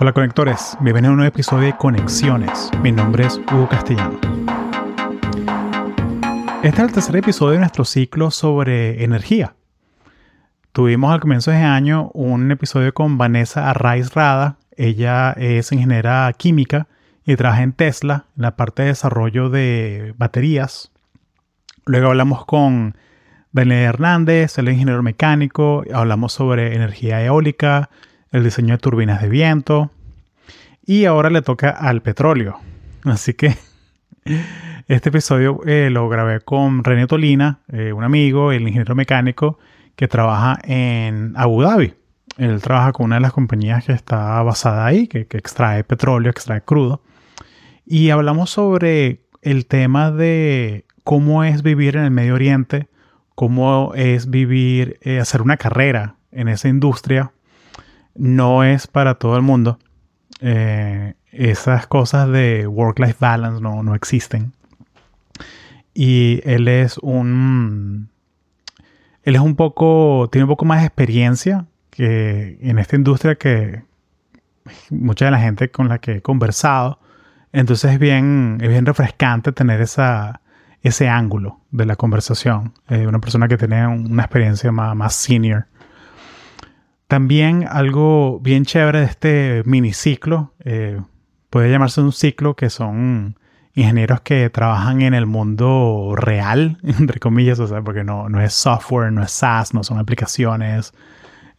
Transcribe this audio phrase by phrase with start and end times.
[0.00, 2.68] Hola conectores, bienvenidos a un nuevo episodio de Conexiones.
[2.82, 4.18] Mi nombre es Hugo Castellano.
[6.64, 9.54] Este es el tercer episodio de nuestro ciclo sobre energía.
[10.72, 14.56] Tuvimos al comienzo de año un episodio con Vanessa Arraiz Rada.
[14.76, 16.88] Ella es ingeniera química
[17.24, 20.90] y trabaja en Tesla en la parte de desarrollo de baterías.
[21.86, 22.96] Luego hablamos con
[23.52, 25.84] Daniel Hernández, el ingeniero mecánico.
[25.94, 27.90] Hablamos sobre energía eólica,
[28.34, 29.92] el diseño de turbinas de viento.
[30.84, 32.58] Y ahora le toca al petróleo.
[33.04, 33.56] Así que
[34.88, 39.58] este episodio eh, lo grabé con René Tolina, eh, un amigo, el ingeniero mecánico
[39.94, 41.94] que trabaja en Abu Dhabi.
[42.36, 46.60] Él trabaja con una de las compañías que está basada ahí, que, extrae petróleo, extrae
[46.60, 47.02] crudo.
[47.86, 52.88] Y hablamos sobre el tema de cómo es vivir en el Medio Oriente,
[53.36, 57.30] cómo es vivir, eh, hacer una carrera en esa industria
[58.14, 59.78] no es para todo el mundo.
[60.40, 64.52] Eh, esas cosas de work-life balance no, no, existen.
[65.92, 68.08] Y él es un.
[69.22, 70.28] Él es un poco.
[70.30, 73.84] Tiene un poco más experiencia que en esta industria que
[74.90, 76.98] mucha de la gente con la que he conversado.
[77.52, 80.40] Entonces es bien, es bien refrescante tener esa,
[80.82, 82.74] ese ángulo de la conversación.
[82.88, 85.66] Eh, una persona que tiene una experiencia más, más senior.
[87.14, 91.00] También algo bien chévere de este miniciclo, eh,
[91.48, 93.38] puede llamarse un ciclo que son
[93.72, 98.52] ingenieros que trabajan en el mundo real, entre comillas, o sea, porque no, no es
[98.52, 100.92] software, no es SaaS, no son aplicaciones,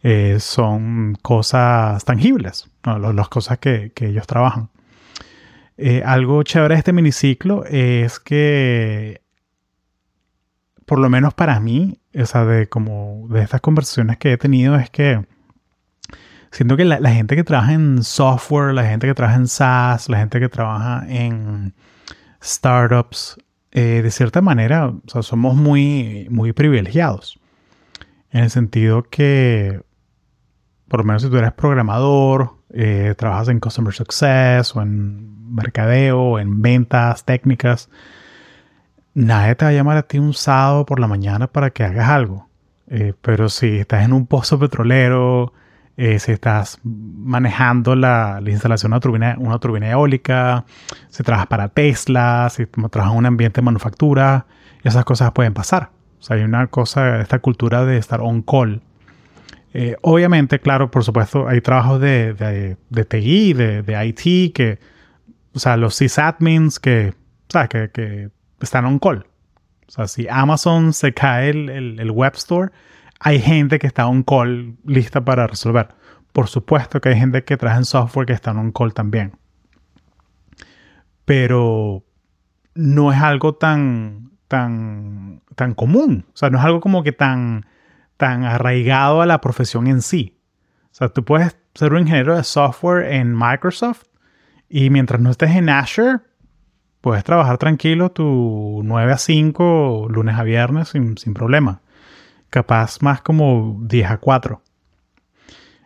[0.02, 4.68] eh, son cosas tangibles, las cosas que, ellos trabajan.
[5.78, 9.22] Eh, algo chévere de este miniciclo es que,
[10.84, 14.90] por lo menos para mí, o de, como de estas conversaciones que he tenido, es
[14.90, 15.24] que
[16.56, 20.16] Siento que la, gente que trabaja en software, la gente que trabaja en SaaS, la
[20.16, 21.74] gente que trabaja en
[22.42, 23.36] startups,
[23.72, 27.38] eh, de cierta manera, somos muy, muy privilegiados.
[28.30, 29.82] En el sentido que,
[30.88, 36.22] por lo menos si tú eres programador, eh, trabajas en Customer Success o en mercadeo,
[36.22, 37.90] o en ventas técnicas,
[39.12, 42.08] nadie te va a llamar a ti un sábado por la mañana para que hagas
[42.08, 42.48] algo.
[42.88, 45.52] Eh, pero si estás en un pozo petrolero,
[45.96, 50.66] eh, si estás manejando la, instalación de una turbina, una turbina eólica,
[51.08, 54.46] si trabajas para Tesla, si trabajas en un ambiente de manufactura,
[54.84, 55.90] esas cosas pueden pasar.
[56.18, 58.82] O sea, hay una cosa, esta cultura de estar on call.
[59.72, 64.78] Eh, obviamente, claro, por supuesto, hay trabajos de, de, de TI, de, de, IT, que,
[65.54, 67.14] o sea, los sysadmins que,
[67.48, 68.30] sea, que, que,
[68.60, 69.26] están on call.
[69.88, 72.70] O sea, si Amazon se cae el, el, el web store,
[73.20, 75.88] hay gente que está on call lista para resolver.
[76.32, 79.32] Por supuesto que hay gente que trae en software que está on call también.
[81.24, 82.04] Pero
[82.74, 86.26] no es algo tan, tan, tan común.
[86.28, 87.66] O sea, no es algo como que tan,
[88.16, 90.38] tan arraigado a la profesión en sí.
[90.92, 94.04] O sea, tú puedes ser un ingeniero de software en Microsoft
[94.68, 96.20] y mientras no estés en Azure,
[97.00, 101.80] puedes trabajar tranquilo tu 9 a 5, lunes a viernes, sin, sin problema
[102.50, 104.62] capaz más como 10 a 4.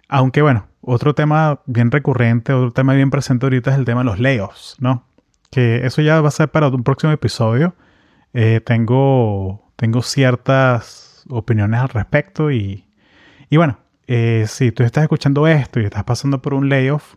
[0.09, 4.06] Aunque bueno, otro tema bien recurrente, otro tema bien presente ahorita es el tema de
[4.06, 5.04] los layoffs, ¿no?
[5.50, 7.75] Que eso ya va a ser para un próximo episodio.
[8.32, 12.87] Eh, tengo, tengo ciertas opiniones al respecto y,
[13.49, 17.15] y bueno, eh, si tú estás escuchando esto y estás pasando por un layoff,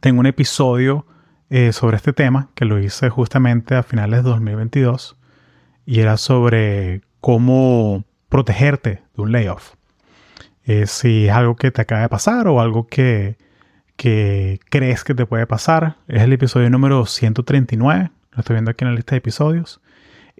[0.00, 1.06] tengo un episodio
[1.48, 5.16] eh, sobre este tema que lo hice justamente a finales de 2022
[5.86, 9.74] y era sobre cómo protegerte de un layoff.
[10.64, 13.36] Eh, si es algo que te acaba de pasar o algo que,
[13.94, 18.10] crees que te puede pasar, es el episodio número 139.
[18.30, 19.82] Lo estoy viendo aquí en la lista de episodios.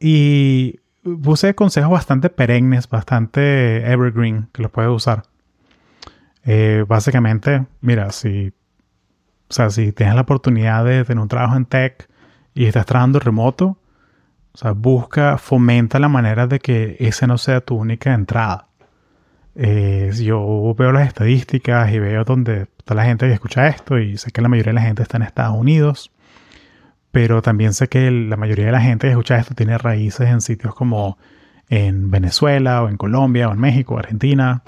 [0.00, 0.80] Y
[1.22, 5.24] puse consejos bastante perennes, bastante evergreen que los puedes usar.
[6.44, 8.54] Eh, básicamente, mira, si,
[9.50, 12.08] o sea, si tienes la oportunidad de tener un trabajo en tech
[12.54, 13.76] y estás trabajando remoto,
[14.54, 18.68] o sea, busca, fomenta la manera de que ese no sea tu única entrada.
[19.54, 24.16] Eh, yo veo las estadísticas y veo dónde está la gente que escucha esto y
[24.16, 26.10] sé que la mayoría de la gente está en Estados Unidos,
[27.10, 30.40] pero también sé que la mayoría de la gente que escucha esto tiene raíces en
[30.40, 31.18] sitios como
[31.68, 34.62] en Venezuela o en Colombia o en México, Argentina.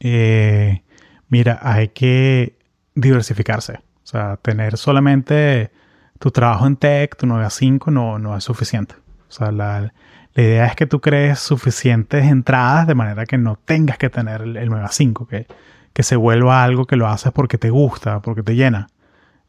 [0.00, 0.82] Eh,
[1.28, 2.58] mira, hay que
[2.94, 5.70] diversificarse, o sea, tener solamente
[6.18, 8.94] tu trabajo en tech, tu 9 a 5 no, no es suficiente.
[9.28, 9.92] O sea, la,
[10.34, 14.68] idea es que tú crees suficientes entradas de manera que no tengas que tener el,
[14.68, 15.46] 9 a 5, que,
[15.92, 18.88] que se vuelva algo que lo haces porque te gusta, porque te llena,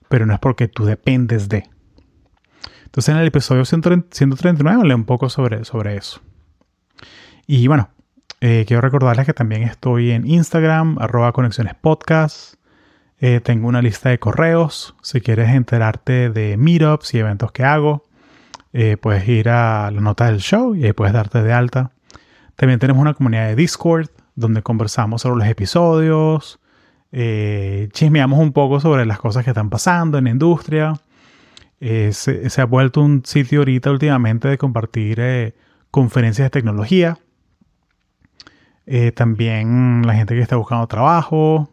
[0.08, 1.70] pero no es porque tú dependes de.
[2.86, 6.22] Entonces en el episodio 139 hablé un poco sobre, sobre eso.
[7.46, 7.90] Y bueno,
[8.42, 11.76] eh, quiero recordarles que también estoy en Instagram, arroba conexiones.
[13.22, 14.96] Eh, tengo una lista de correos.
[15.02, 18.06] Si quieres enterarte de meetups y eventos que hago,
[18.74, 21.92] eh, puedes ir a la nota del show y ahí puedes darte de alta.
[22.56, 26.60] También tenemos una comunidad de Discord donde conversamos sobre los episodios,
[27.12, 30.94] chismeamos un poco sobre las cosas que están pasando en la industria.
[31.80, 35.56] Se, se, ha vuelto un sitio ahorita últimamente de compartir
[35.92, 37.18] conferencias de tecnología.
[38.92, 41.70] Eh, también la gente que está buscando trabajo.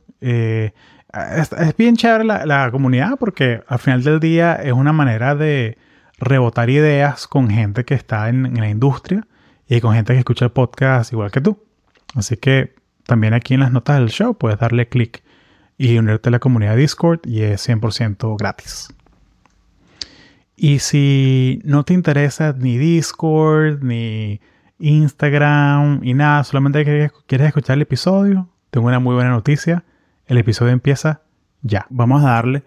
[1.17, 5.79] Eh, es, bien chévere la, comunidad porque al final del día es una manera de
[6.19, 9.27] rebotar ideas con gente que está en, la industria
[9.69, 11.63] y con gente que escucha el podcast igual que tú.
[12.15, 12.75] Así que
[13.05, 15.23] también aquí en las notas del show puedes darle clic
[15.79, 18.89] y unirte a la comunidad Discord y es 100% gratis.
[20.57, 24.41] Y si no te interesa ni Discord, ni
[24.79, 26.85] Instagram y nada, solamente
[27.27, 29.85] quieres escuchar el episodio, tengo una muy buena noticia.
[30.27, 31.23] El episodio empieza
[31.63, 31.87] ya.
[31.91, 32.63] Vamos a darle.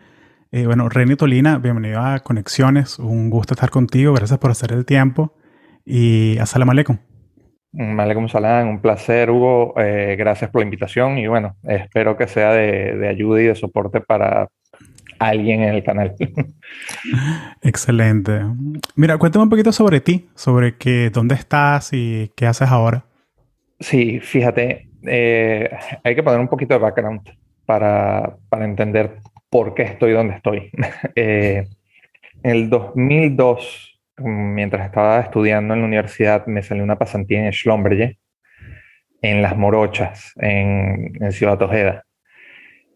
[0.52, 3.00] Eh, bueno, René Tolina, bienvenido a Conexiones.
[3.00, 4.14] Un gusto estar contigo.
[4.14, 5.36] Gracias por hacer el tiempo.
[5.86, 6.98] Y assalam alaikum.
[7.78, 9.74] Alaikum salam, un placer, Hugo.
[9.78, 13.56] Eh, gracias por la invitación y bueno, espero que sea de, de ayuda y de
[13.56, 14.50] soporte para,
[15.20, 16.16] alguien en el canal.
[17.62, 18.42] Excelente.
[18.96, 23.06] Mira, cuéntame un poquito sobre ti, sobre que, dónde estás y qué haces ahora.
[23.80, 25.70] Sí, fíjate, eh,
[26.04, 27.22] hay que poner un poquito de background
[27.70, 29.18] para, para entender
[29.52, 30.72] por qué estoy donde estoy.
[31.16, 31.68] eh,
[32.42, 38.18] en el 2002, mientras estaba estudiando en la universidad, me salió una pasantía en Schlumberger,
[39.22, 42.06] en Las Morochas, en, en Ciudad Ojeda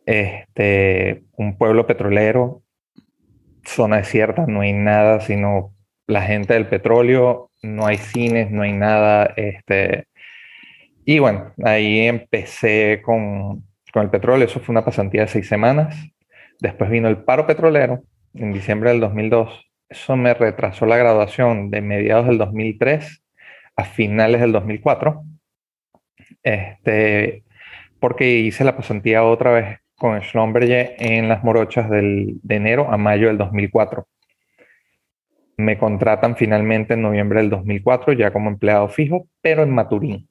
[0.08, 2.64] este, un pueblo petrolero,
[3.64, 5.76] zona desierta, no hay nada, sino
[6.08, 9.34] la gente del petróleo, no hay cines, no hay nada.
[9.38, 10.08] Este,
[11.06, 15.96] y bueno, ahí empecé con, con el petróleo, eso fue una pasantía de seis semanas.
[16.60, 18.04] Después vino el paro petrolero
[18.34, 19.72] en diciembre del 2002.
[19.88, 23.24] Eso me retrasó la graduación de mediados del 2003
[23.76, 25.24] a finales del 2004.
[26.42, 27.44] Este,
[28.00, 32.98] porque hice la pasantía otra vez con Schlumberger en las morochas del, de enero a
[32.98, 34.08] mayo del 2004.
[35.58, 40.28] Me contratan finalmente en noviembre del 2004 ya como empleado fijo, pero en Maturín.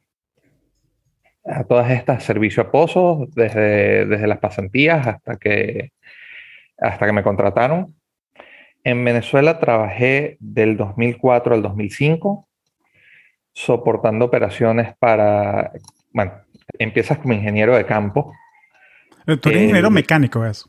[1.45, 5.93] A todas estas servicio a pozos, desde, desde las pasantías hasta que,
[6.79, 7.95] hasta que me contrataron.
[8.85, 12.49] En Venezuela trabajé del 2004 al 2005,
[13.53, 15.73] soportando operaciones para,
[16.13, 16.33] bueno,
[16.79, 18.33] empiezas como ingeniero de campo,
[19.27, 20.69] eh, tú eres ingeniero mecánico, eso.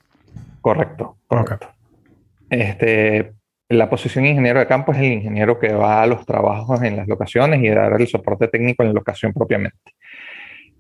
[0.62, 1.70] Correcto, correcto.
[2.50, 3.34] Este,
[3.70, 6.96] la posición de ingeniero de campo es el ingeniero que va a los trabajos en
[6.96, 9.94] las locaciones y dar el soporte técnico en la locación propiamente.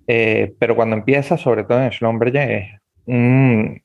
[0.07, 3.81] Eh, pero cuando empieza, sobre todo en Schlumberger, es un,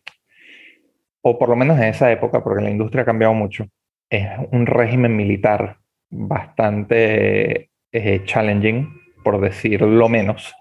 [1.23, 3.67] o por lo menos en esa época, porque la industria ha cambiado mucho,
[4.11, 5.79] es un régimen militar
[6.11, 10.55] bastante eh, challenging, por decir lo menos.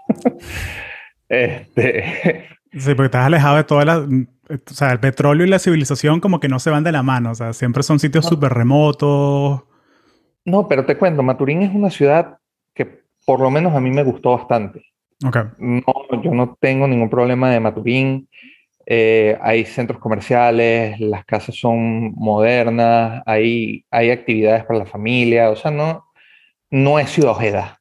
[1.30, 3.98] este, Sí, porque estás alejado de toda la...
[4.00, 7.32] O sea, el petróleo y la civilización como que no se van de la mano.
[7.32, 9.64] O sea, siempre son sitios súper remotos.
[10.46, 12.38] No, pero te cuento, Maturín es una ciudad
[12.74, 14.86] que por lo menos a mí me gustó bastante.
[15.26, 15.44] Okay.
[15.58, 18.30] No, yo no tengo ningún problema de Maturín.
[18.86, 25.50] Eh, hay centros comerciales, las casas son modernas, hay, hay actividades para la familia.
[25.50, 26.06] O sea, no,
[26.70, 27.80] no es ciudad ojeda,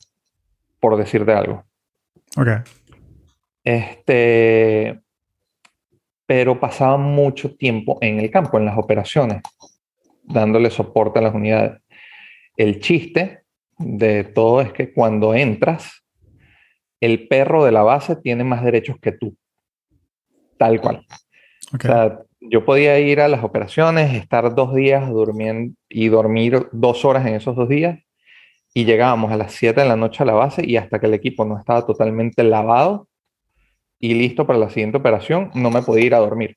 [0.81, 1.65] por decirte algo.
[2.37, 2.49] Ok.
[3.63, 5.01] Este,
[6.27, 9.43] pero pasaba mucho tiempo en el campo, en las operaciones,
[10.25, 11.81] dándole soporte a las unidades.
[12.57, 13.43] El chiste
[13.79, 16.05] de todo es que cuando entras,
[17.01, 19.37] el perro de la base tiene más derechos que tú.
[20.59, 21.07] Tal cual.
[21.75, 27.05] O sea, yo podía ir a las operaciones, estar dos días durmiendo y dormir dos
[27.05, 27.99] horas en esos dos días
[28.73, 31.15] y llegábamos a las 7 de la noche a la base y hasta que el
[31.15, 33.09] equipo no estaba totalmente lavado,
[33.99, 36.57] y listo para la siguiente operación, no me podía ir a dormir.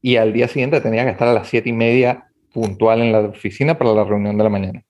[0.00, 3.20] Y al día siguiente tenía que estar a las siete y media puntual en la
[3.20, 4.84] oficina para la reunión de la mañana.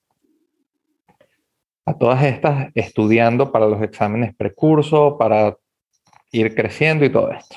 [1.87, 5.57] A todas estas, estudiando para los exámenes precurso, para
[6.33, 7.57] ir creciendo y todo esto.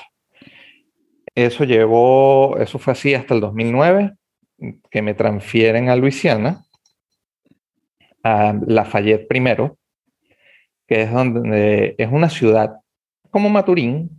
[1.34, 4.12] Eso llevó, eso fue así hasta el 2009,
[4.90, 6.64] que me transfieren a Luisiana,
[8.22, 9.76] a Lafayette primero,
[10.86, 12.76] que es donde es una ciudad
[13.30, 14.10] como Maturín,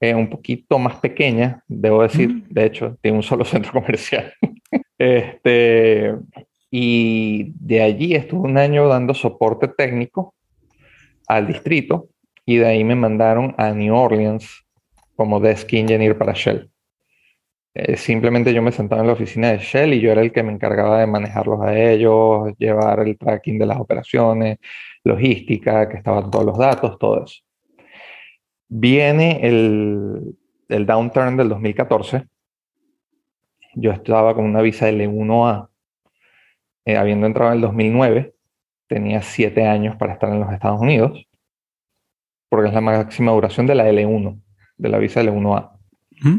[0.00, 4.32] eh, un poquito más pequeña, debo decir, de hecho, tiene un solo centro comercial.
[4.98, 6.14] este,
[6.70, 10.34] y de allí estuve un año dando soporte técnico
[11.26, 12.08] al distrito
[12.46, 14.64] y de ahí me mandaron a New Orleans
[15.16, 16.70] como desk engineer para Shell.
[17.74, 20.42] Eh, simplemente yo me sentaba en la oficina de Shell y yo era el que
[20.42, 24.58] me encargaba de manejarlos a ellos, llevar el tracking de las operaciones,
[25.04, 27.42] logística, que estaban todos los datos, todo eso.
[28.68, 30.36] Viene el,
[30.68, 32.26] el downturn del 2014.
[33.74, 35.69] Yo estaba con una visa L1A,
[36.84, 38.34] eh, habiendo entrado en el 2009,
[38.86, 41.26] tenía siete años para estar en los Estados Unidos,
[42.48, 44.40] porque es la máxima duración de la L1,
[44.76, 45.70] de la visa L1A.
[46.22, 46.38] ¿Mm?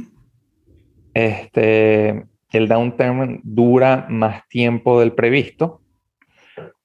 [1.13, 5.81] Este, el downturn dura más tiempo del previsto.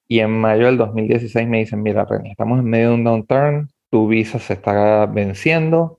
[0.09, 3.69] Y en mayo del 2016 me dicen, mira, René, estamos en medio de un downturn,
[3.91, 5.99] tu visa se está venciendo,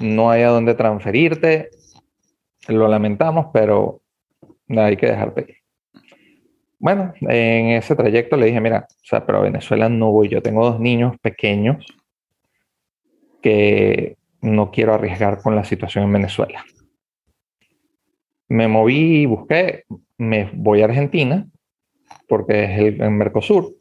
[0.00, 1.70] no hay a dónde transferirte,
[2.68, 4.00] lo lamentamos, pero
[4.68, 5.57] hay que dejarte ir.
[6.78, 10.42] Bueno, en ese trayecto le dije, mira, o sea, pero a Venezuela no voy, yo
[10.42, 11.84] tengo dos niños pequeños
[13.42, 16.64] que no quiero arriesgar con la situación en Venezuela
[18.48, 19.84] me moví y busqué,
[20.16, 21.46] me voy a Argentina,
[22.26, 23.76] porque es el, Mercosur.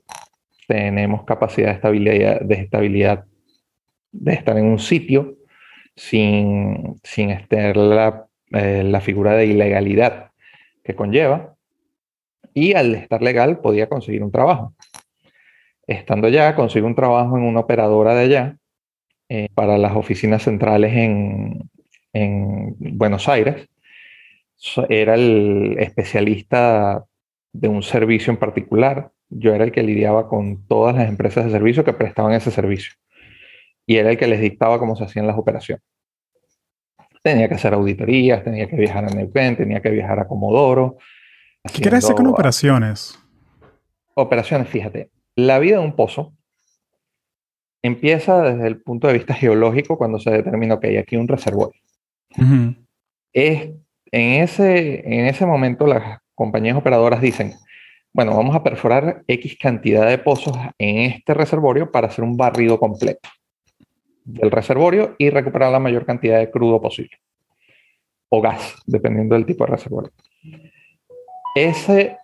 [0.68, 3.26] Tenemos capacidad de estabilidad, de estabilidad
[4.12, 5.36] de estar en un sitio
[5.96, 10.32] sin, sin estar la, eh, la figura de ilegalidad
[10.84, 11.56] que conlleva.
[12.58, 14.74] Y al estar legal podía conseguir un trabajo.
[15.86, 18.58] Estando allá, conseguí un trabajo en una operadora de allá
[19.30, 21.70] eh, para las oficinas centrales en,
[22.14, 23.68] en Buenos Aires
[24.90, 27.06] era el especialista
[27.54, 29.12] de un servicio en particular.
[29.30, 32.94] Yo era el que lidiaba con todas las empresas de servicio que prestaban ese servicio.
[33.86, 35.84] Y era el que les dictaba cómo se hacían las operaciones.
[37.22, 40.98] Tenía que hacer auditorías, tenía que viajar a Neuquén, tenía que viajar a Comodoro.
[41.74, 43.20] ¿Qué quieres decir con operaciones?
[44.16, 45.12] Operaciones, fíjate.
[45.36, 46.34] La vida de un pozo
[47.82, 51.80] empieza desde el punto de vista geológico cuando se determina que hay aquí un reservorio.
[52.38, 52.88] Uh -huh.
[53.34, 53.70] Es
[54.12, 57.54] en ese, en ese momento las compañías operadoras dicen,
[58.14, 62.80] bueno, vamos a perforar X cantidad de pozos en este reservorio para hacer un barrido
[62.80, 63.30] completo
[64.24, 67.18] del reservorio y recuperar la mayor cantidad de crudo posible.
[68.30, 70.12] O gas, dependiendo del tipo de reservorio.
[71.56, 72.18] Ese,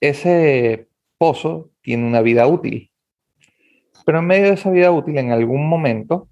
[0.00, 2.90] ese pozo tiene una vida útil.
[4.04, 6.28] Pero en medio de esa vida útil, en algún momento,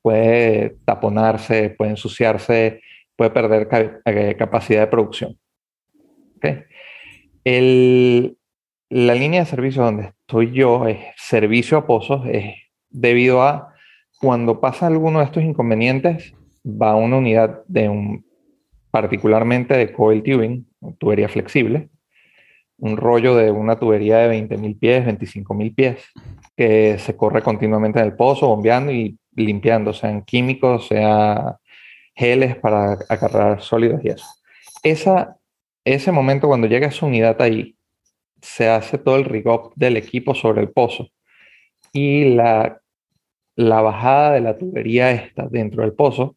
[0.00, 2.80] puede taponarse, puede ensuciarse,
[3.16, 3.68] puede perder
[4.04, 5.38] eh, capacidad de producción.
[8.90, 12.54] La línea de servicio donde estoy yo es servicio a pozos, es
[12.90, 13.74] debido a
[14.20, 16.32] cuando pasa alguno de estos inconvenientes,
[16.64, 18.24] va una unidad de un,
[18.94, 21.88] particularmente de coil tubing, tubería flexible,
[22.78, 26.12] un rollo de una tubería de 20.000 pies, 25.000 pies,
[26.56, 31.56] que se corre continuamente en el pozo, bombeando y limpiando, sean químicos, sea
[32.14, 34.26] geles para acarrear sólidos y eso.
[34.84, 35.38] Esa,
[35.84, 37.76] ese momento cuando llega esa unidad ahí,
[38.40, 41.08] se hace todo el rig up del equipo sobre el pozo
[41.92, 42.80] y la,
[43.56, 46.36] la bajada de la tubería esta dentro del pozo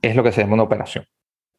[0.00, 1.04] es lo que se llama una operación.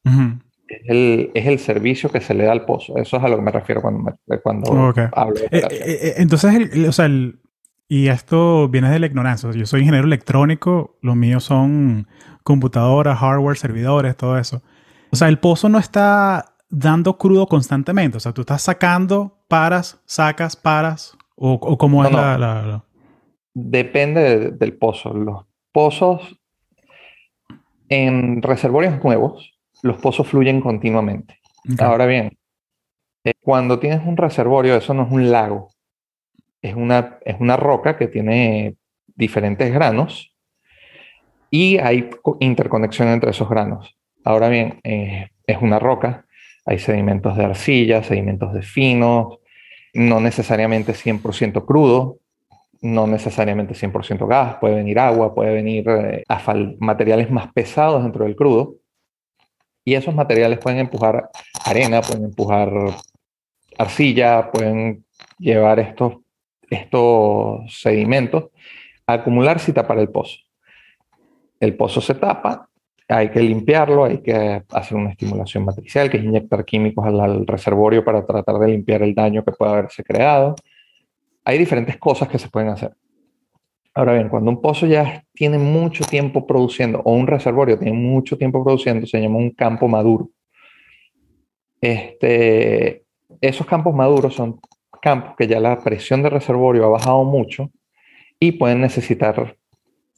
[0.05, 0.41] Uh -huh.
[0.67, 2.97] es, el, es, el, servicio que se le da al pozo.
[2.97, 5.05] Eso es a lo que me refiero cuando, me, cuando okay.
[5.13, 5.81] hablo de operación.
[5.81, 7.39] Eh, eh, entonces, el, o sea, el,
[7.87, 9.51] y esto viene de la ignorancia.
[9.51, 12.07] Yo soy ingeniero electrónico, lo mío son
[12.43, 14.61] computadoras, hardware, servidores, todo eso.
[15.11, 18.17] O sea, el pozo no está dando crudo constantemente.
[18.17, 21.15] O sea, tú estás sacando, paras, sacas, paras.
[21.35, 22.21] ¿O, o cómo no, es no.
[22.21, 22.85] La, la, la,
[23.53, 25.13] Depende de, del pozo.
[25.13, 26.35] Los pozos
[27.89, 29.52] en reservorios nuevos,
[29.83, 31.39] los pozos fluyen continuamente.
[31.59, 31.85] Okay.
[31.85, 32.37] Ahora bien,
[33.23, 35.69] eh, cuando tienes un reservorio, eso no es un lago.
[36.61, 38.75] Es una, es una roca que tiene
[39.15, 40.33] diferentes granos
[41.51, 42.09] y hay
[42.39, 43.95] interconexión entre esos granos.
[44.23, 46.25] Ahora bien, eh, es una roca,
[46.65, 49.39] hay sedimentos de arcilla, sedimentos de finos,
[49.93, 52.19] no necesariamente 100% crudo,
[52.81, 56.23] no necesariamente 100% gas, puede venir agua, puede venir eh,
[56.79, 58.75] materiales más pesados dentro del crudo.
[59.85, 61.29] Y esos materiales pueden empujar
[61.65, 62.71] arena, pueden empujar
[63.77, 65.05] arcilla, pueden
[65.37, 66.17] llevar estos,
[66.69, 68.45] estos sedimentos
[69.05, 70.37] a acumularse y tapar el pozo.
[71.59, 72.69] El pozo se tapa,
[73.07, 77.47] hay que limpiarlo, hay que hacer una estimulación matricial, que es inyectar químicos al, al
[77.47, 80.55] reservorio para tratar de limpiar el daño que pueda haberse creado
[81.45, 82.93] hay diferentes cosas que se pueden hacer.
[83.95, 88.37] Ahora bien, cuando un pozo ya tiene mucho tiempo produciendo, o un reservorio tiene mucho
[88.37, 90.29] tiempo produciendo, se llama un campo maduro.
[91.79, 93.03] Este,
[93.39, 94.59] esos campos maduros son
[95.01, 97.69] campos que ya la presión del reservorio ha bajado mucho
[98.39, 99.57] y pueden necesitar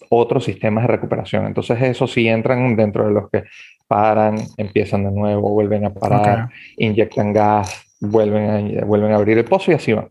[0.10, 1.46] otros sistemas de recuperación.
[1.46, 3.44] Entonces, eso sí entran dentro de los que
[3.88, 9.46] paran, empiezan de nuevo, vuelven a parar, inyectan gas, vuelven a, vuelven a abrir el
[9.46, 10.10] pozo y así van.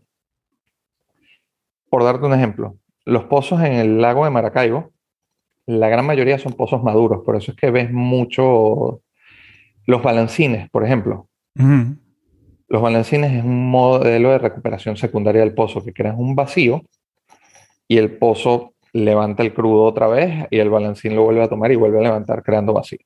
[1.89, 4.91] Por darte un ejemplo, los pozos en el lago de Maracaibo,
[5.67, 9.01] la gran mayoría son pozos maduros, por eso es que ves mucho
[9.85, 11.27] los balancines, por ejemplo.
[12.67, 16.83] Los balancines es un modelo de recuperación secundaria del pozo que creas un vacío
[17.87, 21.71] y el pozo levanta el crudo otra vez y el balancín lo vuelve a tomar
[21.71, 22.99] y vuelve a levantar creando vacío.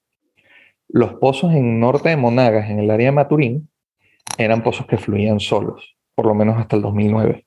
[0.88, 3.70] Los pozos en norte de Monagas, en el área de Maturín,
[4.38, 7.46] eran pozos que fluían solos, por lo menos hasta el 2009.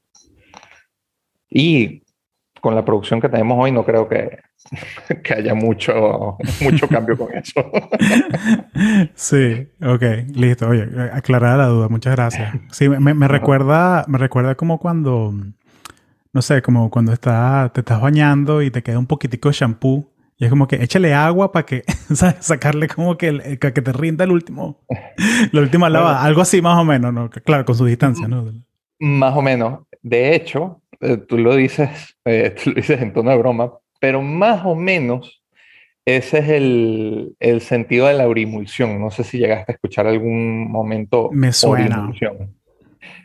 [1.48, 2.01] Y
[2.62, 4.38] con la producción que tenemos hoy no creo que,
[5.24, 7.60] que haya mucho, mucho cambio con eso.
[9.14, 10.02] sí, ok,
[10.32, 10.68] listo.
[10.68, 12.54] Oye, aclarar la duda, muchas gracias.
[12.70, 15.34] Sí, me, me recuerda, me recuerda como cuando,
[16.32, 20.12] no sé, como cuando está, te estás bañando y te queda un poquitico de shampoo
[20.38, 21.82] y es como que échale agua para que,
[22.40, 24.84] Sacarle como que, que te rinda el último,
[25.50, 27.28] la última lava, algo así más o menos, ¿no?
[27.28, 28.52] Claro, con su distancia, ¿no?
[29.00, 29.80] Más o menos.
[30.00, 30.81] De hecho, eh,
[31.28, 35.42] tú lo dices, eh, tú lo dices en tono de broma, pero más o menos
[36.04, 39.00] ese es el, el, sentido de la urimulsión.
[39.00, 41.30] No sé si llegaste a escuchar algún momento.
[41.32, 42.12] Me suena.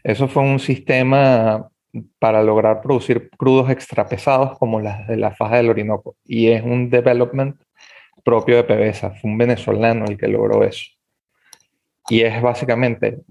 [0.04, 1.68] Eso fue un sistema
[2.20, 6.16] para lograr producir crudos extrapesados como las de la faja del Orinoco.
[6.26, 7.60] Y es un development
[8.24, 9.12] propio de PBSA.
[9.12, 10.86] Fue un venezolano el que logró eso.
[12.10, 13.22] Y es básicamente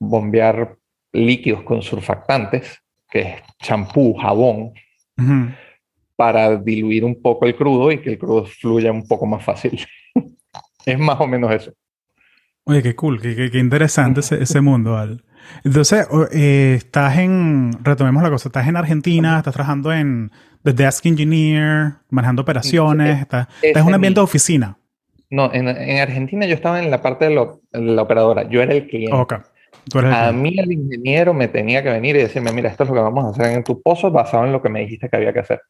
[0.00, 0.76] bombear
[1.12, 4.72] líquidos con surfactantes, que es champú, jabón,
[6.16, 9.80] para diluir un poco el crudo y que el crudo fluya un poco más fácil.
[10.86, 11.72] es más o menos eso.
[12.64, 15.24] Oye, qué cool, qué, qué interesante ese, ese mundo, Al.
[15.64, 20.30] Entonces, eh, estás en, retomemos la cosa, estás en Argentina, estás trabajando en
[20.62, 24.78] The Desk Engineer, manejando operaciones, estás, en un ambiente de oficina.
[25.30, 27.34] No, en, en, Argentina yo estaba en la parte de,
[27.72, 29.14] la operadora, yo era el cliente.
[29.14, 29.38] Okay.
[29.94, 33.00] A mí el ingeniero me tenía que venir y decirme, mira, esto es lo que
[33.00, 35.40] vamos a hacer en tu pozo basado en lo que me dijiste que había que
[35.40, 35.60] hacer.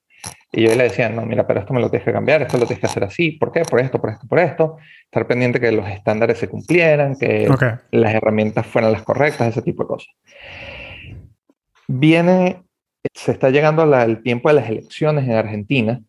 [0.53, 2.67] Y yo le decía, no, mira, pero esto me lo tienes que cambiar, esto lo
[2.67, 3.63] tienes que hacer así, ¿por qué?
[3.63, 4.77] Por esto, por esto, por esto.
[5.05, 7.49] Estar pendiente que los estándares se cumplieran, que
[7.91, 10.15] las herramientas fueran las correctas, ese tipo de cosas.
[11.87, 12.63] Viene,
[13.15, 16.03] se está llegando al tiempo de las elecciones en Argentina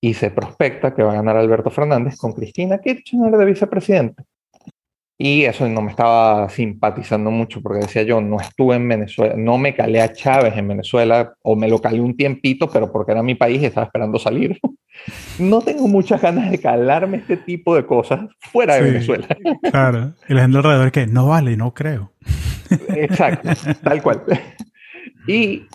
[0.00, 4.24] y se prospecta que va a ganar Alberto Fernández con Cristina Kirchner de vicepresidente.
[5.18, 9.56] Y eso no me estaba simpatizando mucho porque decía yo, no estuve en Venezuela, no
[9.56, 13.22] me calé a Chávez en Venezuela o me lo calé un tiempito, pero porque era
[13.22, 14.60] mi país y estaba esperando salir.
[15.38, 19.26] no tengo muchas ganas de calarme este tipo de cosas fuera de Venezuela.
[19.70, 20.12] claro.
[20.28, 22.12] Y la gente alrededor que no vale, no creo.
[22.88, 23.48] Exacto,
[23.82, 24.22] tal cual.
[25.28, 25.66] Y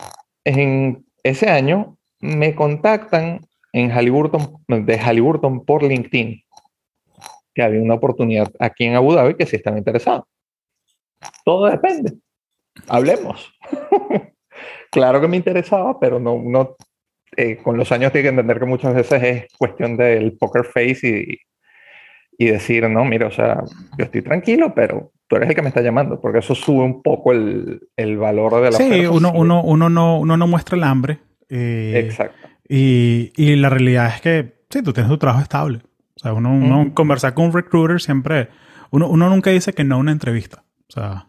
[0.45, 3.41] en ese año me contactan
[3.73, 6.41] en Halliburton, de Halliburton por LinkedIn
[7.53, 10.25] que había una oportunidad aquí en Abu Dhabi que sí están interesados.
[11.45, 12.13] Todo depende.
[12.87, 13.53] Hablemos.
[14.91, 16.75] claro que me interesaba, pero no, no
[17.35, 21.07] eh, con los años tiene que entender que muchas veces es cuestión del poker face
[21.07, 21.37] y,
[22.37, 23.61] y decir, no, mira, o sea,
[23.97, 27.01] yo estoy tranquilo, pero tú eres el que me está llamando, porque eso sube un
[27.01, 30.83] poco el, el valor de la Sí, uno, uno, uno, no, uno no muestra el
[30.83, 31.19] hambre.
[31.49, 32.49] Eh, Exacto.
[32.67, 35.81] Y, y, la realidad es que, sí, tú tienes tu trabajo estable.
[36.21, 38.49] O sea, uno, uno conversar con un recruiter siempre,
[38.91, 40.63] uno, uno, nunca dice que no a una entrevista.
[40.87, 41.27] O sea,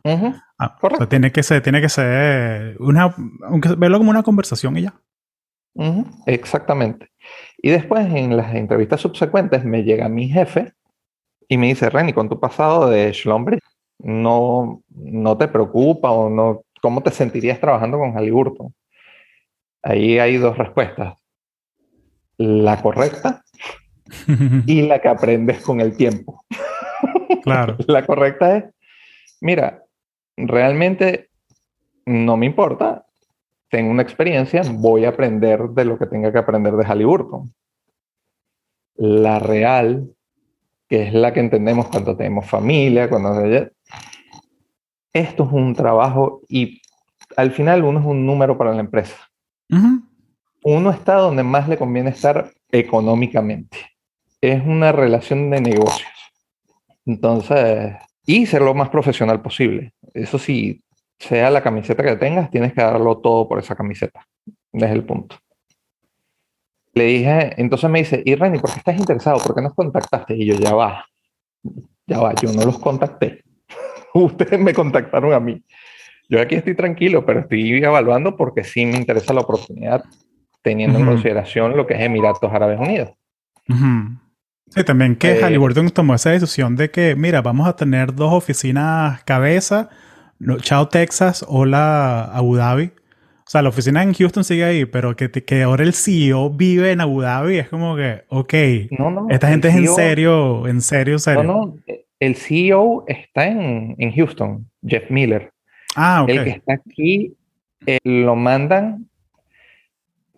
[0.58, 3.14] ah, o sea, tiene que ser, tiene que ser una,
[3.48, 4.94] aunque verlo como una conversación y ya.
[6.26, 7.08] Exactamente.
[7.56, 10.74] Y después en las entrevistas subsecuentes me llega mi jefe
[11.48, 13.60] y me dice, Renny, con tu pasado de Schlumberg,
[13.98, 18.74] no, no te preocupa o no, ¿cómo te sentirías trabajando con Halliburton?
[19.82, 21.16] Ahí hay dos respuestas.
[22.36, 23.42] La correcta
[24.66, 26.44] y la que aprendes con el tiempo.
[27.42, 27.76] Claro.
[27.86, 28.64] la correcta es,
[29.40, 29.84] mira,
[30.36, 31.28] realmente
[32.06, 33.06] no me importa,
[33.68, 37.52] tengo una experiencia, voy a aprender de lo que tenga que aprender de Halliburton.
[38.96, 40.10] La real,
[40.88, 43.42] que es la que entendemos cuando tenemos familia, cuando...
[45.14, 46.80] Esto es un trabajo y
[47.36, 49.16] al final uno es un número para la empresa.
[50.64, 53.91] Uno está donde más le conviene estar económicamente
[54.42, 56.10] es una relación de negocios.
[57.06, 57.94] Entonces,
[58.26, 59.94] y ser lo más profesional posible.
[60.12, 60.82] Eso sí,
[61.18, 64.26] sea la camiseta que tengas, tienes que darlo todo por esa camiseta.
[64.72, 65.36] Es el punto.
[66.94, 69.38] Le dije, entonces me dice, y Reni, ¿por qué estás interesado?
[69.38, 70.34] ¿Por qué nos contactaste?
[70.36, 71.06] Y yo, ya va,
[72.06, 73.44] ya va, yo no los contacté.
[74.14, 75.62] Ustedes me contactaron a mí.
[76.28, 80.04] Yo aquí estoy tranquilo, pero estoy evaluando porque sí me interesa la oportunidad,
[80.62, 83.12] teniendo en consideración lo que es Emiratos Árabes Unidos.
[84.74, 88.32] Sí, también que eh, Halliburton tomó esa decisión de que, mira, vamos a tener dos
[88.32, 89.90] oficinas cabeza,
[90.62, 92.86] chao Texas, hola Abu Dhabi.
[92.86, 96.90] O sea, la oficina en Houston sigue ahí, pero que, que ahora el CEO vive
[96.90, 98.54] en Abu Dhabi es como que, ok,
[99.28, 101.42] esta gente es en e serio, en serio, serio.
[101.42, 101.76] No, no,
[102.18, 105.52] el CEO está en, en Houston, Jeff Miller.
[105.96, 106.30] Ah, ok.
[106.30, 107.36] El que está aquí
[107.84, 109.06] eh, lo mandan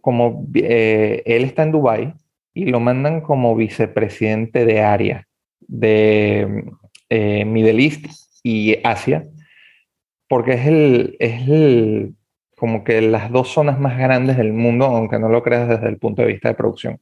[0.01, 2.15] como, eh, él está en Dubai
[2.55, 5.27] y lo mandan como vicepresidente de área
[5.61, 6.65] de
[7.09, 8.07] eh, Middle East
[8.43, 9.27] y Asia,
[10.29, 12.15] porque es el, es el
[12.57, 15.99] como que las dos zonas más grandes del mundo, aunque no lo creas desde el
[15.99, 17.01] punto de vista de producción.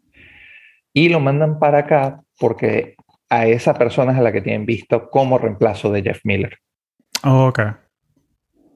[0.95, 2.97] Y lo mandan para acá porque
[3.29, 6.59] a esa persona es a la que tienen visto como reemplazo de Jeff Miller.
[7.25, 7.61] Oh, ok.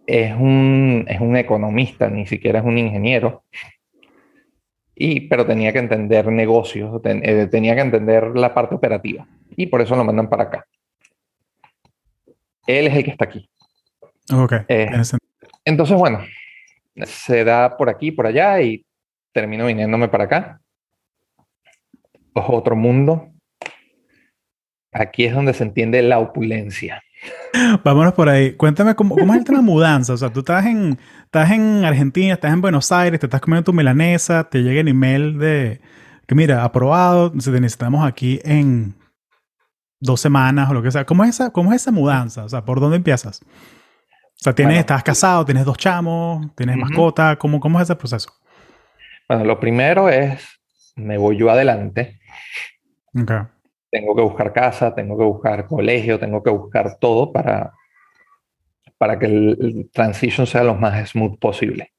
[0.06, 3.44] Es un, es un economista, ni siquiera es un ingeniero.
[4.98, 9.28] Y, pero tenía que entender negocios, eh, tenía que entender la parte operativa.
[9.54, 10.66] Y por eso lo mandan para acá.
[12.66, 13.48] Él es el que está aquí.
[14.32, 14.52] Ok.
[14.68, 14.88] Eh,
[15.66, 16.24] entonces, bueno,
[17.04, 18.86] se da por aquí, por allá y
[19.32, 20.60] termino viniéndome para acá.
[22.32, 23.30] Otro mundo.
[24.92, 27.02] Aquí es donde se entiende la opulencia.
[27.84, 28.52] Vámonos por ahí.
[28.52, 30.12] Cuéntame cómo, es el tema de mudanza.
[30.12, 33.64] O sea, tú estás en, estás en Argentina, estás en Buenos Aires, te estás comiendo
[33.64, 35.80] tu milanesa, te llega el email de
[36.26, 38.94] que mira, aprobado, te necesitamos aquí en
[40.00, 41.04] dos semanas o lo que sea.
[41.04, 42.44] ¿Cómo es esa, cómo es esa mudanza?
[42.44, 43.42] O sea, ¿por dónde empiezas?
[43.42, 48.30] O sea, tienes, estás casado, tienes dos chamos, tienes mascota, ¿cómo, ¿cómo es ese proceso?
[49.28, 50.60] Bueno, lo primero es,
[50.94, 52.20] me voy yo adelante.
[53.96, 57.72] Tengo que buscar casa, tengo que buscar colegio, tengo que buscar todo para,
[58.98, 61.94] para que el, transition sea lo más smooth posible.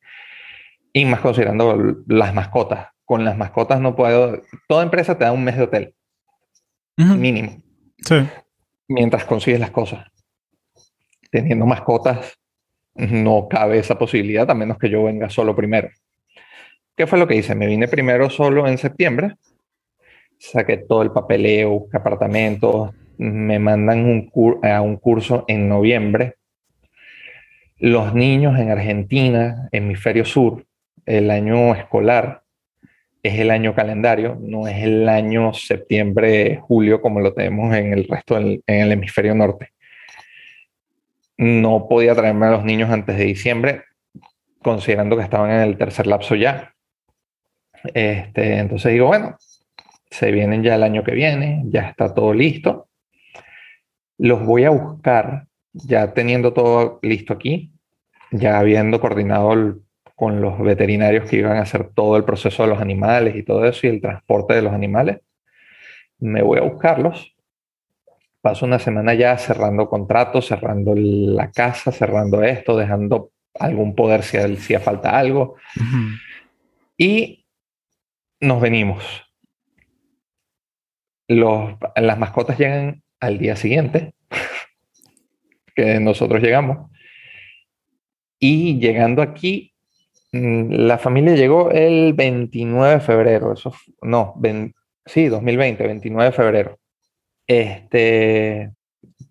[0.94, 2.90] Y más considerando las mascotas.
[3.04, 5.96] Con las mascotas no puedo, toda empresa te da un mes de hotel.
[6.98, 7.64] Mínimo.
[8.06, 8.16] Sí.
[8.88, 10.06] Mientras consigues las cosas
[11.32, 12.38] teniendo mascotas,
[12.94, 15.90] no cabe esa posibilidad, a menos que yo venga solo primero.
[16.96, 17.56] ¿Qué fue lo que hice?
[17.56, 19.34] Me vine primero solo en septiembre,
[20.40, 24.30] saqué todo el papeleo, busqué apartamentos, me mandan
[24.64, 26.36] a un curso en noviembre.
[27.78, 30.66] Los niños en Argentina, hemisferio sur,
[31.06, 32.44] el año escolar
[33.24, 38.08] es el año calendario, no es el año septiembre, julio como lo tenemos en el
[38.08, 39.72] resto del en el hemisferio norte
[41.38, 43.84] no podía traerme a los niños antes de diciembre,
[44.62, 46.74] considerando que estaban en el tercer lapso ya.
[47.94, 49.38] Este, entonces digo, bueno,
[50.10, 52.90] se vienen ya el año que viene, ya está todo listo.
[54.18, 57.72] Los voy a buscar, ya teniendo todo listo aquí,
[58.32, 59.80] ya habiendo coordinado
[60.16, 63.66] con los veterinarios que iban a hacer todo el proceso de los animales y todo
[63.66, 65.20] eso y el transporte de los animales.
[66.20, 67.38] Me voy a buscarlos
[68.48, 74.38] paso una semana ya cerrando contratos, cerrando la casa, cerrando esto, dejando algún poder si
[74.38, 75.56] hacía falta algo.
[76.98, 77.46] Y
[78.40, 79.04] nos venimos.
[81.28, 84.14] Los, las mascotas llegan al día siguiente,
[85.76, 86.90] que nosotros llegamos.
[88.40, 89.74] Y llegando aquí,
[90.32, 94.36] mm, la familia llegó el 29 de febrero, eso, no,
[95.06, 96.80] sí, 2020, 29 de febrero
[97.48, 98.74] este,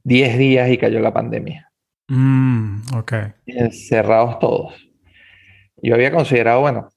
[0.04, 1.70] 10 días y cayó la pandemia.
[2.09, 3.12] Mm, ok.
[3.46, 4.74] Encerrados todos.
[5.82, 6.88] Yo había considerado, bueno,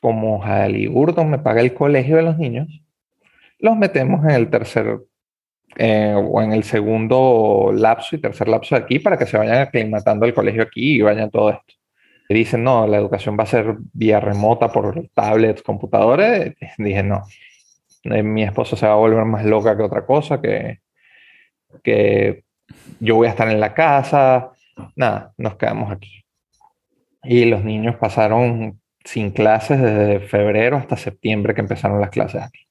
[0.00, 2.68] como Halliburton me paga el colegio de los niños,
[3.58, 5.00] los metemos en el tercer
[5.76, 9.58] eh, o en el segundo lapso y tercer lapso de aquí para que se vayan
[9.58, 11.74] aclimatando el colegio aquí y vayan todo esto.
[12.28, 16.54] Y dicen, no, la educación va a ser vía remota por tablets, computadores.
[16.78, 17.24] Dije, no,
[18.04, 20.80] eh, mi esposa se va a volver más loca que otra cosa, que,
[21.82, 22.44] que
[23.00, 24.52] yo voy a estar en la casa.
[24.96, 26.24] Nada, nos quedamos aquí.
[27.22, 32.67] Y los niños pasaron sin clases desde febrero hasta septiembre que empezaron las clases aquí.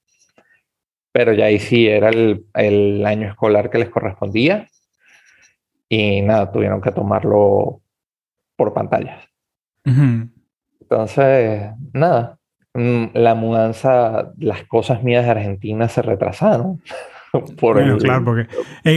[1.17, 4.67] Pero ya ahí sí era el, el año escolar que les correspondía.
[5.89, 7.81] Y nada, tuvieron que tomarlo
[8.55, 9.23] por pantallas.
[10.79, 12.37] Entonces, nada,
[12.77, 16.79] Mm, la mudanza, las cosas mías de Argentina se retrasaron.
[17.59, 18.47] por el, claro, porque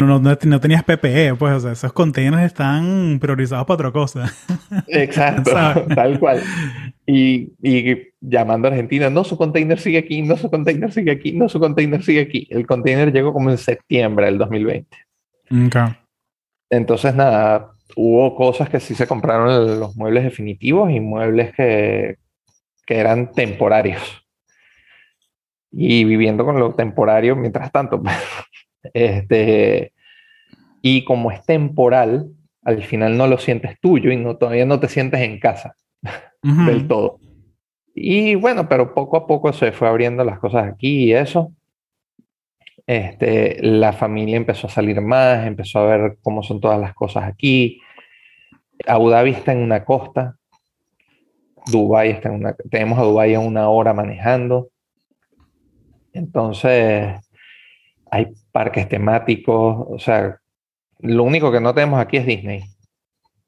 [0.03, 4.33] no, tenías PPE, pues, o sea, esos containers están priorizados para otra cosa.
[4.89, 5.51] Exacto,
[5.95, 6.43] tal cual.
[7.07, 11.33] Y, y, llamando a Argentina, no, su container sigue aquí, no, su container sigue aquí,
[11.33, 12.47] no, su container sigue aquí.
[12.51, 14.97] El container llegó como en septiembre del 2020.
[15.67, 15.97] Okay.
[16.71, 22.17] Entonces, nada, hubo cosas que sí se compraron los muebles definitivos y muebles que,
[22.87, 24.21] que eran temporarios
[25.73, 28.03] y viviendo con lo temporario mientras tanto.
[28.83, 28.95] Pues.
[28.95, 29.93] este,
[30.81, 32.31] y como es temporal,
[32.63, 35.75] al final no lo sientes tuyo y no, todavía no te sientes en casa
[36.43, 37.19] del todo.
[37.95, 41.53] Y bueno, pero poco a poco se fue abriendo las cosas aquí y eso.
[42.87, 47.25] Este, la familia empezó a salir más, empezó a ver cómo son todas las cosas
[47.25, 47.81] aquí.
[48.87, 50.37] Abu Dhabi está en una costa,
[51.71, 54.71] Dubai está en una, tenemos a Dubai a una hora manejando.
[56.13, 57.15] Entonces,
[58.11, 60.39] hay parques temáticos, o sea,
[60.99, 62.65] lo único que no tenemos aquí es Disney.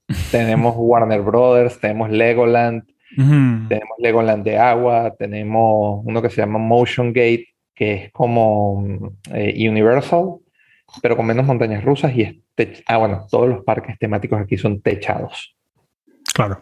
[0.31, 7.09] tenemos Warner Brothers, tenemos Legoland, tenemos Legoland de agua, tenemos uno que se llama Motion
[7.09, 10.37] Gate, que es como eh, Universal,
[11.03, 12.37] pero con menos montañas rusas y es
[12.87, 15.57] ah, bueno, todos los parques temáticos aquí son techados.
[16.35, 16.61] Claro.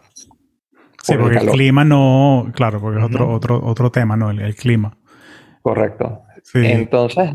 [1.03, 4.29] Sí, porque el, clima no, claro, porque es otro, otro, otro tema, ¿no?
[4.29, 4.97] el clima.
[5.61, 6.23] Correcto.
[6.53, 7.31] Entonces,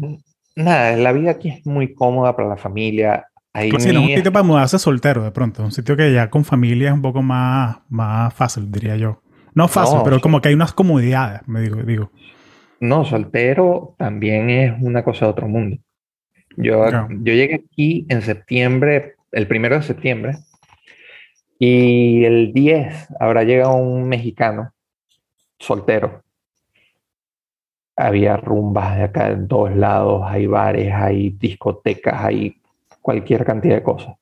[0.55, 3.27] nada, la vida aquí es muy cómoda para la familia.
[3.53, 5.63] Ahí pues sí, no es un sitio para mudarse soltero de pronto.
[5.63, 9.23] Un sitio que ya con familia es un poco más, más fácil, diría yo.
[9.55, 12.11] No fácil, pero como que hay unas comodidades, me digo, digo.
[12.79, 15.79] No, soltero también es una cosa de otro mundo.
[16.59, 20.37] Yo, yo llegué aquí en septiembre, el primero de septiembre,
[21.59, 24.75] y el 10 habrá llegado un mexicano
[25.59, 26.26] soltero
[27.97, 32.61] había rumbas de acá en todos lados, hay bares, hay discotecas, hay
[33.01, 34.17] cualquier cantidad de cosas.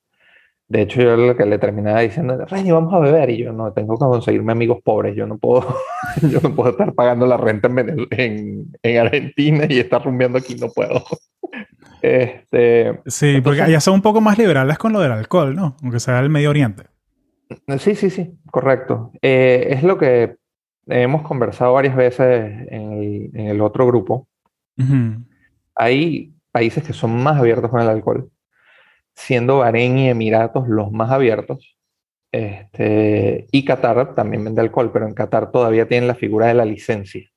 [0.67, 3.31] De hecho, yo lo que le terminaba diciendo, Rey, vamos a beber.
[3.31, 5.15] Y yo no, tengo que conseguirme amigos pobres.
[5.15, 5.77] Yo no puedo,
[6.23, 10.69] yo no puedo estar pagando la renta en, en, Argentina y estar rumbeando aquí, no
[10.69, 11.03] puedo.
[12.03, 15.75] Este, sí, porque allá son un poco más liberales con lo del alcohol, ¿no?
[15.83, 16.83] Aunque sea el Medio Oriente.
[17.79, 19.11] Sí, sí, sí, correcto.
[19.23, 20.37] Eh, es lo que
[20.87, 24.29] hemos conversado varias veces en el, otro grupo.
[25.75, 28.31] Hay países que son más abiertos con el alcohol,
[29.15, 31.77] siendo Bahrein y Emiratos los más abiertos.
[32.33, 36.65] Este, y Qatar también vende alcohol, pero en Qatar todavía tienen la figura de la
[36.65, 37.31] licencia.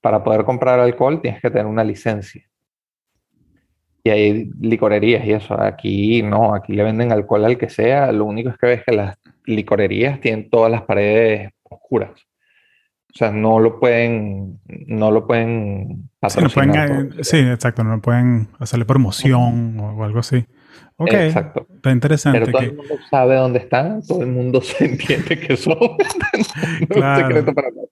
[0.00, 2.42] Para poder comprar alcohol tienes que tener una licencia.
[4.04, 5.60] Y hay licorerías y eso.
[5.60, 8.12] Aquí no, aquí le venden alcohol al que sea.
[8.12, 12.12] Lo único es que ves que las licorerías tienen todas las paredes oscuras.
[13.16, 17.08] O sea, no lo pueden, no lo pueden patrocinar.
[17.22, 20.44] Sí, exacto, no pueden hacerle promoción o, algo así.
[20.96, 21.66] Ok, exacto.
[21.76, 22.40] Está interesante.
[22.40, 25.78] Pero todo el mundo sabe dónde están, todo el mundo se entiende que son.
[26.94, 27.88] no secreto para nadie.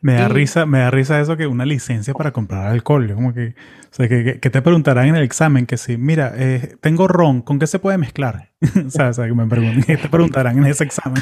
[0.00, 3.12] Me da, risa, me da risa eso que una licencia para comprar alcohol.
[3.14, 6.76] Como que, o sea, que, que, te preguntarán en el examen que si, mira, eh,
[6.80, 8.52] tengo ron, ¿con qué se puede mezclar?
[8.86, 11.20] o sea, o sea que me preguntan, ¿qué te preguntarán en ese examen?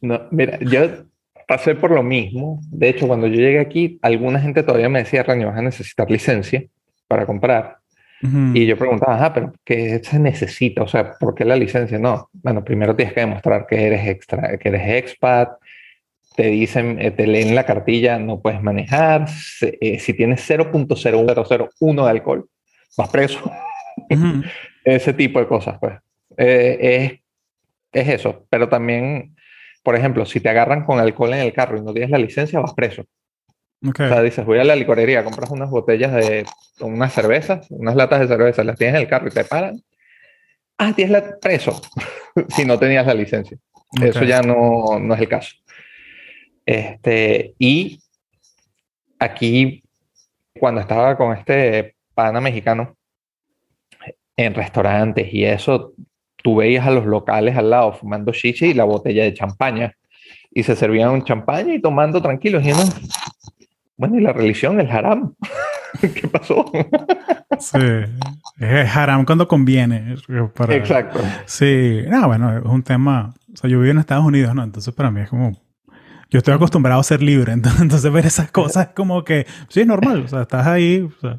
[0.00, 1.10] No, mira, yo
[1.46, 2.60] pasé por lo mismo.
[2.70, 6.10] De hecho, cuando yo llegué aquí, alguna gente todavía me decía, Rani, vas a necesitar
[6.10, 6.64] licencia
[7.08, 7.78] para comprar.
[8.54, 10.84] Y yo preguntaba, ajá, pero ¿qué se necesita?
[10.84, 11.98] O sea, ¿por qué la licencia?
[11.98, 15.50] No, bueno, primero tienes que demostrar que eres extra, que eres expat.
[16.36, 19.26] Te dicen, eh, te leen la cartilla, no puedes manejar.
[19.60, 22.48] Eh, si tienes 0.0101 de alcohol,
[22.96, 23.50] vas preso.
[24.84, 25.94] Ese tipo de cosas, pues.
[26.36, 27.20] Eh,
[27.92, 29.31] es, es eso, pero también
[29.82, 32.60] por ejemplo, si te agarran con alcohol en el carro y no tienes la licencia,
[32.60, 33.04] vas preso.
[33.84, 36.46] O sea, dices, voy a la licorería, compras unas botellas de
[36.80, 39.82] unas cervezas, unas latas de cerveza, las tienes en el carro y te paran.
[40.78, 41.80] Ah, tienes la preso
[42.48, 43.58] si no tenías la licencia.
[44.00, 45.56] Eso ya no, no, es el caso.
[46.64, 48.00] Este, y
[49.18, 49.82] aquí,
[50.58, 52.96] cuando estaba con este pana mexicano
[54.36, 55.92] en restaurantes y eso,
[56.42, 59.96] tú veías a los locales al lado fumando chichi y la botella de champaña.
[60.50, 62.62] Y se servían un champaña y tomando tranquilos.
[62.64, 62.72] Y
[63.96, 64.80] bueno, ¿y la religión?
[64.80, 65.34] El haram.
[66.00, 66.70] ¿Qué pasó?
[67.58, 67.78] sí,
[68.58, 70.16] es haram cuando conviene.
[70.70, 71.20] Exacto.
[71.46, 73.34] Sí, no, bueno, es un tema.
[73.52, 74.62] O sea, yo vivo en Estados Unidos, ¿no?
[74.62, 75.52] Entonces para mí es como.
[76.30, 79.46] Yo estoy acostumbrado a ser libre, entonces, ver esas cosas es como que.
[79.68, 81.02] Sí, es normal, o sea, estás ahí.
[81.02, 81.38] O sea,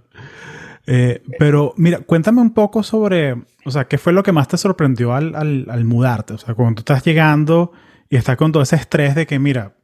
[0.85, 4.57] eh, pero mira, cuéntame un poco sobre, o sea, ¿qué fue lo que más te
[4.57, 6.33] sorprendió al, al, mudarte?
[6.33, 7.71] O sea, cuando tú estás llegando
[8.09, 9.77] y estás con todo ese estrés de que, mira,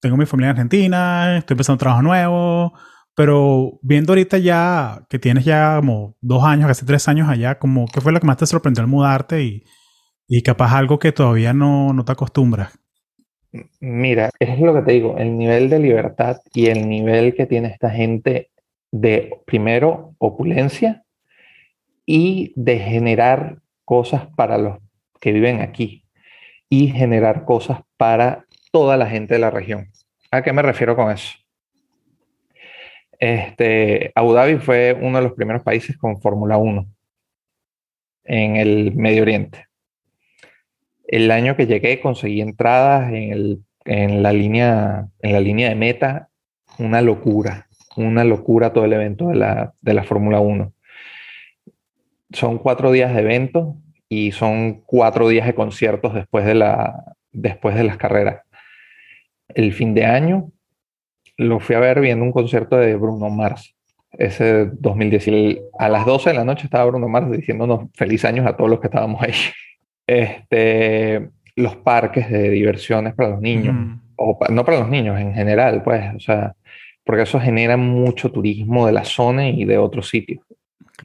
[0.00, 2.72] tengo mi familia en Argentina, estoy empezando un trabajo nuevo,
[3.14, 7.86] Pero viendo ahorita ya que tienes ya como dos años, casi tres años allá, como,
[7.86, 9.64] ¿qué fue lo que más te sorprendió al mudarte y,
[10.28, 12.72] y capaz algo que todavía no, no te acostumbras?
[13.80, 17.68] Mira, es lo que te digo, el nivel de libertad y el nivel que tiene
[17.68, 18.51] esta gente
[18.92, 21.02] de, primero, opulencia
[22.06, 24.78] y de generar cosas para los
[25.20, 26.04] que viven aquí
[26.68, 29.88] y generar cosas para toda la gente de la región.
[30.30, 31.34] ¿A qué me refiero con eso?
[33.18, 36.86] Este, Abu Dhabi fue uno de los primeros países con Fórmula 1
[38.24, 39.66] en el Medio Oriente.
[41.06, 46.30] El año que llegué conseguí entradas en, la, línea, en la línea de meta,
[46.78, 50.72] una locura, una locura todo el evento de la, de la Fórmula 1.
[52.32, 53.76] Son cuatro días de evento
[54.08, 58.42] y son cuatro días de conciertos después de, la, después de las carreras.
[59.48, 60.50] El fin de año
[61.36, 63.74] lo fui a ver viendo un concierto de Bruno Mars,
[64.12, 65.60] ese 2010.
[65.78, 68.80] A las 12 de la noche estaba Bruno Mars diciéndonos feliz años a todos los
[68.80, 69.34] que estábamos ahí.
[70.04, 75.82] Este, los parques de diversiones para los niños, o no para los niños en general,
[75.84, 76.54] pues, o sea,
[77.04, 80.44] porque eso genera mucho turismo de la zona y de otros sitios.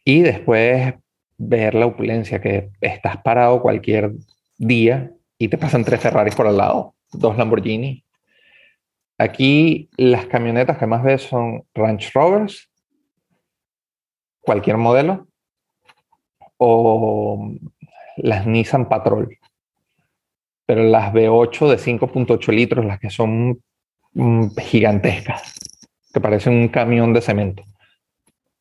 [0.04, 0.94] Y después
[1.38, 4.14] ver la opulencia, que estás parado cualquier
[4.58, 8.04] día y te pasan tres Ferraris por al lado, dos Lamborghini,
[9.20, 12.70] Aquí las camionetas que más ves son Range Rovers,
[14.42, 15.28] cualquier modelo,
[16.58, 17.52] o
[18.18, 19.36] las Nissan Patrol.
[20.68, 23.60] Pero las V8 de 5.8 litros, las que son
[24.14, 25.56] mm, gigantescas,
[26.18, 27.64] que parecen un camión de cemento.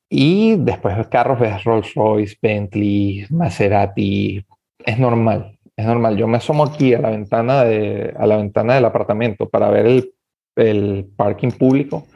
[0.09, 4.45] Y después carros ves Rolls Royce, Bentley, Maserati.
[4.85, 6.17] Es normal, es normal.
[6.17, 9.87] Yo me asomo aquí a la ventana, de, a la ventana del apartamento para ver
[9.87, 10.13] el
[10.57, 12.07] el parking público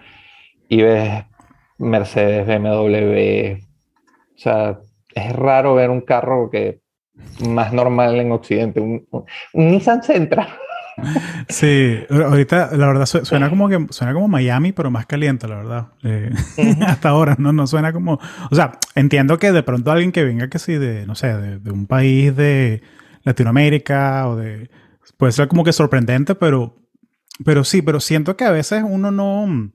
[0.68, 1.24] y ves
[1.78, 3.62] Mercedes, BMW.
[4.34, 4.80] O sea,
[5.14, 6.80] es raro ver un carro que
[7.46, 9.06] más normal en Occidente, un,
[9.52, 10.48] Nissan Sentra.
[11.48, 15.88] Sí, ahorita la verdad suena como que suena como Miami, pero más caliente, la verdad.
[16.02, 16.30] Eh,
[16.86, 20.48] hasta ahora no, no suena como, o sea, entiendo que de pronto alguien que venga
[20.48, 22.82] que sí de, no sé, de, de un país de
[23.24, 24.70] Latinoamérica o de,
[25.16, 26.80] puede ser como que sorprendente, pero
[27.44, 29.72] pero sí, pero siento que a veces uno no.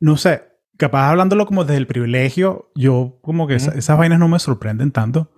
[0.00, 0.42] No sé,
[0.76, 5.30] capaz hablándolo como desde el privilegio, yo como que esas vainas no me sorprenden tanto.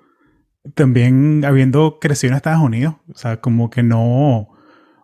[0.75, 4.49] También habiendo crecido en Estados Unidos, o sea, como que no.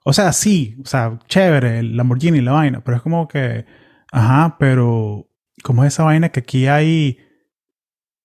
[0.04, 3.66] O sea, sí, o sea, chévere, el Lamborghini, la vaina, pero es como que.
[4.12, 5.28] Ajá, pero.
[5.64, 7.18] ¿Cómo es esa vaina que aquí hay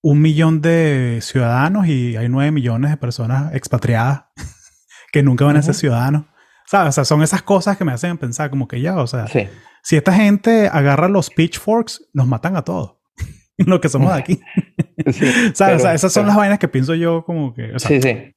[0.02, 4.26] un millón de ciudadanos y hay nueve millones de personas expatriadas
[5.12, 6.26] que nunca van a ser ciudadanos?
[6.66, 9.28] O sea, son esas cosas que me hacen pensar como que ya, o sea,
[9.84, 12.98] si esta gente agarra los pitchforks, nos matan a todos.
[13.58, 14.40] Lo que somos de aquí.
[15.12, 17.74] Sí, o sea, esas son las vainas que pienso yo como que...
[17.78, 18.36] sí, sí.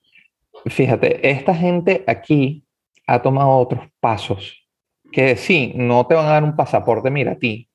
[0.67, 2.65] Fíjate, esta gente aquí
[3.07, 4.67] ha tomado otros pasos
[5.13, 7.69] que sí, no te van a dar un pasaporte, mira a ti,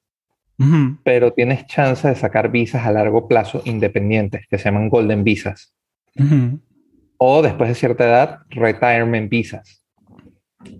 [1.03, 5.73] pero tienes chance de sacar visas a largo plazo independientes, que se llaman golden visas.
[7.17, 9.81] O después de cierta edad, retirement visas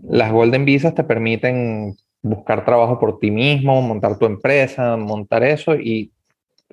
[0.04, 5.76] las Golden Visas te permiten buscar trabajo por ti mismo, montar tu empresa, montar eso
[5.76, 6.12] y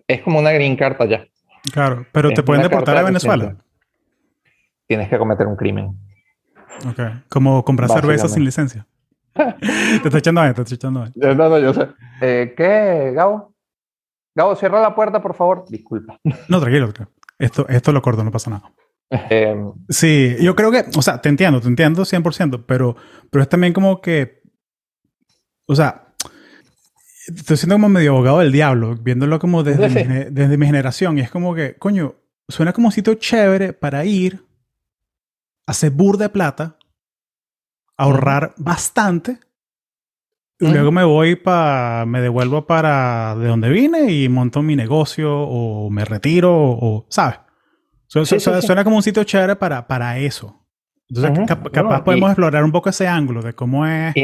[0.06, 1.26] es como una green card allá.
[1.72, 3.56] Claro, pero te pueden deportar a Venezuela.
[4.86, 5.96] Tienes que cometer un crimen.
[6.86, 8.86] Ok, como comprar cerveza sin licencia.
[9.34, 11.12] te estoy echando ahí, te estoy echando ahí.
[11.14, 11.88] No, no, yo sé.
[12.20, 13.54] Eh, ¿Qué, Gabo?
[14.34, 15.64] Gabo, cierra la puerta, por favor.
[15.68, 16.18] Disculpa.
[16.48, 16.92] No, tranquilo.
[17.38, 18.72] Esto, esto lo corto, no pasa nada.
[19.10, 22.96] Em, sí, yo creo que, o sea, te entiendo, te entiendo 100%, pero,
[23.30, 24.42] pero es también como que,
[25.66, 26.07] o sea,
[27.34, 31.20] estoy siendo como medio abogado del diablo, viéndolo como desde, mi, desde mi generación, y
[31.20, 32.16] es como que, coño,
[32.48, 34.44] suena como un sitio chévere para ir,
[35.66, 36.78] hacer bur de plata,
[37.96, 39.38] ahorrar bastante,
[40.60, 45.32] y luego me voy para, me devuelvo para de donde vine y monto mi negocio
[45.32, 47.38] o me retiro o, ¿sabes?
[48.08, 50.66] Suena, como un sitio chévere para, para eso.
[51.08, 54.14] Entonces, capaz podemos explorar un poco ese ángulo de cómo es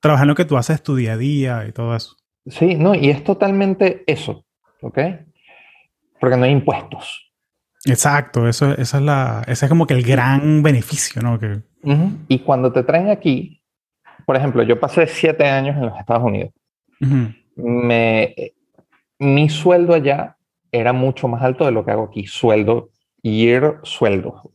[0.00, 2.19] trabajar en lo que tú haces tu día a día y todo eso.
[2.46, 4.44] Sí, no, y es totalmente eso,
[4.80, 4.98] ¿ok?
[6.18, 7.32] Porque no hay impuestos.
[7.84, 11.38] Exacto, eso, esa es la, ese es como que el gran beneficio, ¿no?
[11.38, 11.60] Que...
[12.28, 13.62] Y cuando te traen aquí,
[14.26, 16.52] por ejemplo, yo pasé siete años en los Estados Unidos.
[17.56, 18.34] me,
[19.18, 20.36] mi sueldo allá
[20.72, 22.90] era mucho más alto de lo que hago aquí, sueldo
[23.22, 24.52] ir sueldo.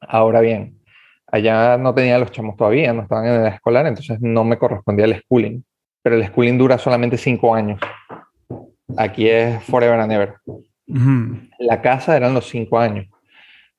[0.00, 0.80] Ahora bien,
[1.26, 5.06] allá no tenía los chamos todavía, no estaban en edad escolar, entonces no me correspondía
[5.06, 5.62] el schooling,
[6.08, 7.78] pero el schooling dura solamente cinco años.
[8.96, 10.36] Aquí es forever and ever.
[11.58, 13.08] La casa eran los cinco años,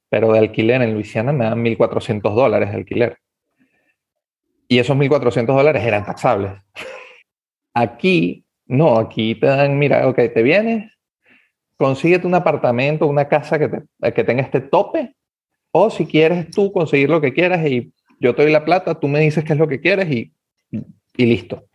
[0.09, 3.17] pero de alquiler en Luisiana me dan 1.400 dólares de alquiler.
[4.67, 6.51] Y esos 1.400 dólares eran taxables.
[7.73, 10.91] Aquí, no, aquí te dan, mira, ok, te vienes,
[11.77, 13.71] consíguete un apartamento, una casa que,
[14.11, 15.15] que tenga este tope,
[15.71, 19.07] o si quieres tú conseguir lo que quieras y yo te doy la plata, tú
[19.07, 20.31] me dices qué es lo que quieres y,
[20.71, 21.68] y listo.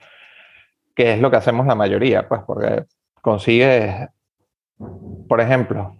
[0.94, 2.84] Que es lo que hacemos la mayoría, pues, porque
[3.20, 4.08] consigues,
[5.28, 5.96] por ejemplo,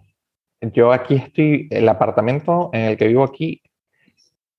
[0.61, 3.61] yo aquí estoy, el apartamento en el que vivo aquí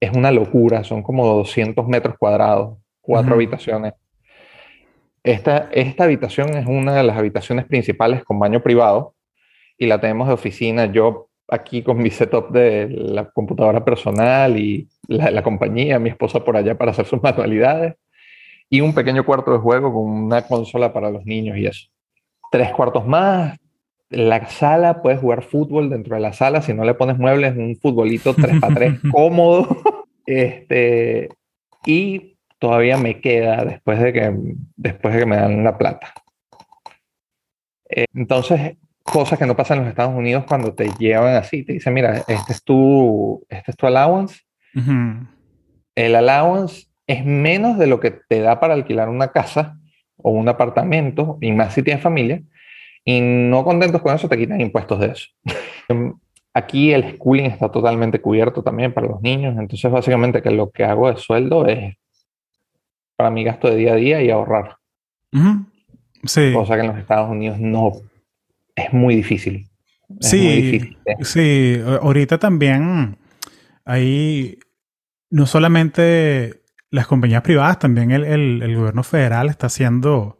[0.01, 3.95] es una locura, son como 200 metros cuadrados, cuatro habitaciones.
[5.23, 9.15] Esta, esta habitación es una de las habitaciones principales con baño privado
[9.79, 10.87] y la tenemos de oficina.
[10.87, 16.45] Yo aquí con mi setup de la computadora personal y la, la compañía, mi esposa
[16.45, 17.95] por allá para hacer sus manualidades
[18.69, 21.89] y un pequeño cuarto de juego con una consola para los niños y eso.
[22.51, 23.57] Tres cuartos más,
[24.09, 27.77] la sala, puedes jugar fútbol dentro de la sala, si no le pones muebles, un
[27.77, 29.77] futbolito 3x3 cómodo.
[30.27, 31.29] Este,
[31.85, 34.37] y todavía me queda después de que,
[34.77, 36.13] después de que me dan la plata.
[37.89, 41.75] Eh, entonces, cosas que no pasan en los Estados Unidos cuando te llevan así, te
[41.75, 44.41] dicen, mira, este es tu, este es tu allowance.
[45.95, 49.79] El allowance es menos de lo que te da para alquilar una casa
[50.17, 52.43] o un apartamento, y más si tienes familia,
[53.05, 55.29] y no contentos con eso te quitan impuestos de eso.
[56.55, 60.85] Aquí el schooling está totalmente cubierto también para los niños, entonces básicamente que lo que
[60.85, 61.97] hago de sueldo es
[63.15, 64.77] para mi gasto de día a día y ahorrar.
[66.25, 66.53] Sí.
[66.55, 67.93] Cosa que en los Estados Unidos no
[68.75, 69.69] es muy difícil.
[70.21, 71.17] sí, muy difícil, ¿eh?
[71.25, 71.81] sí.
[72.01, 73.19] Ahorita también
[73.85, 74.59] hay
[75.31, 80.39] no solamente las compañías privadas, también el, el gobierno federal está haciendo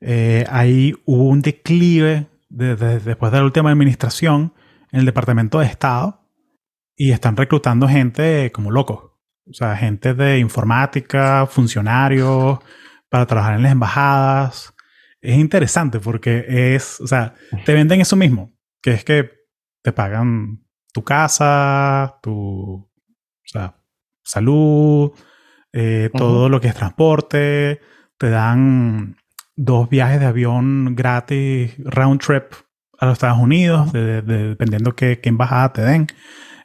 [0.00, 4.54] eh, ahí hubo un declive después de la última administración
[4.90, 6.26] en el Departamento de Estado
[6.96, 9.12] y están reclutando gente como locos.
[9.48, 12.58] O sea, gente de informática, funcionarios,
[13.08, 14.74] para trabajar en las embajadas.
[15.20, 17.34] Es interesante porque es, o sea,
[17.64, 19.30] te venden eso mismo, que es que
[19.82, 22.90] te pagan tu casa, tu
[24.22, 25.12] salud,
[25.72, 27.80] eh, todo lo que es transporte,
[28.18, 29.16] te dan
[29.56, 32.52] dos viajes de avión gratis, round trip
[32.98, 36.06] a los Estados Unidos, dependiendo qué, qué, embajada te den.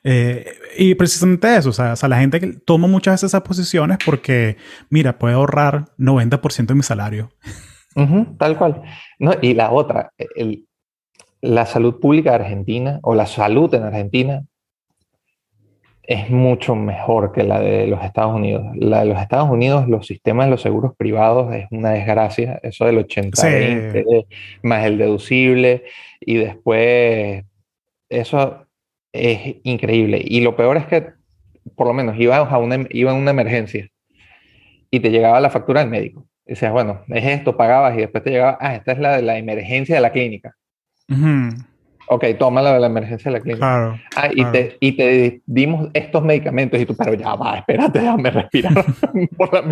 [0.04, 0.46] Eh,
[0.78, 4.58] y precisamente eso, o sea, la gente que toma muchas veces esas posiciones porque,
[4.90, 7.32] mira, puede ahorrar 90% de mi salario.
[8.38, 8.84] tal cual.
[9.18, 10.12] No, y la otra,
[11.42, 14.46] la salud pública de Argentina o la salud en Argentina
[16.08, 18.64] es mucho mejor que la de los Estados Unidos.
[18.76, 22.60] La de los Estados Unidos, los sistemas de los seguros privados es una desgracia.
[22.64, 24.28] Eso del 80-20
[24.64, 25.84] más el deducible
[26.20, 27.44] y después
[28.10, 28.68] eso
[29.14, 30.22] es increíble.
[30.24, 31.08] Y lo peor es que
[31.76, 33.90] por lo menos ibas a una, iba a una emergencia
[34.92, 36.28] y te llegaba la factura del médico.
[36.46, 39.24] Y decías, bueno, es esto, pagabas y después te llegaba, ah, esta es la de
[39.24, 40.56] la emergencia de la clínica.
[42.08, 43.66] Ok, toma la de la emergencia de la clínica.
[43.66, 48.00] Claro, ah, y, Te, y te dimos estos medicamentos y tú, pero ya va, espérate,
[48.00, 48.74] déjame respirar
[49.38, 49.64] por, la,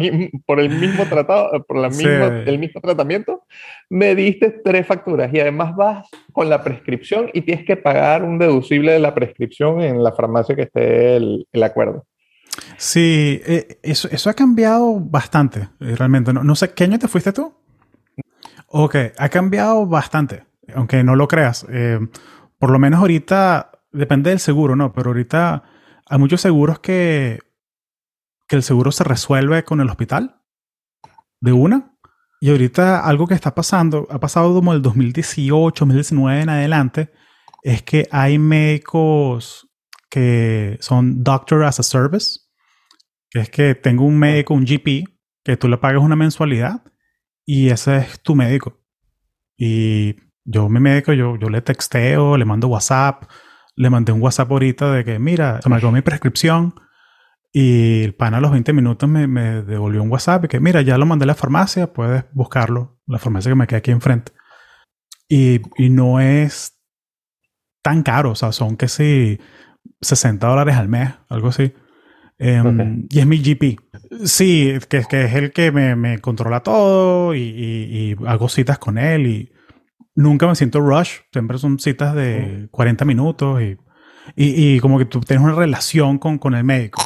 [0.46, 3.44] por el mismo tratado, por la misma, el mismo tratamiento.
[3.90, 8.40] Me diste tres facturas y además vas con la prescripción y tienes que pagar un
[8.40, 12.06] deducible de la prescripción en la farmacia que esté el, el acuerdo.
[12.78, 16.34] Sí, eh, eso, eso, ha cambiado bastante, eh, realmente.
[16.34, 17.54] No, no sé, ¿qué año te fuiste tú?
[18.68, 20.44] Ok, ha cambiado bastante
[20.76, 21.66] aunque no lo creas.
[21.70, 22.00] Eh,
[22.60, 24.94] por lo menos ahorita, depende del seguro, ¿no?
[24.94, 25.64] Pero ahorita
[26.06, 27.40] hay muchos seguros que,
[28.48, 30.42] que el seguro se resuelve con el hospital
[31.42, 31.98] de una.
[32.40, 37.14] Y ahorita algo que está pasando, ha pasado como el 2018, 2019 en adelante,
[37.64, 39.70] es que hay médicos
[40.10, 42.42] que son Doctor as a Service,
[43.30, 45.06] que es que tengo un médico, un GP,
[45.44, 46.84] que tú le pagas una mensualidad
[47.46, 48.82] y ese es tu médico.
[49.58, 50.16] Y
[50.46, 53.24] yo mi médico, yo, yo le texteo, le mando WhatsApp,
[53.76, 56.76] le mandé un WhatsApp ahorita de que, mira, se me acabó mi prescripción
[57.52, 60.82] y el pan a los 20 minutos me, me, devolvió un WhatsApp y que, mira,
[60.82, 64.32] ya lo mandé a la farmacia, puedes buscarlo, la farmacia que me queda aquí enfrente.
[65.30, 66.80] Y, y no es
[67.82, 69.40] tan caro, o sea, son que sí
[70.02, 71.74] 60 dólares al mes, algo así.
[72.40, 73.80] Em, y es mi GP.
[74.26, 78.80] Sí, que, que es el que me, me controla todo y, y, y, hago citas
[78.80, 79.52] con él y
[80.16, 81.20] nunca me siento rush.
[81.32, 83.78] Siempre son citas de 40 minutos y,
[84.36, 87.02] y, y como que tú tienes una relación con, con el médico.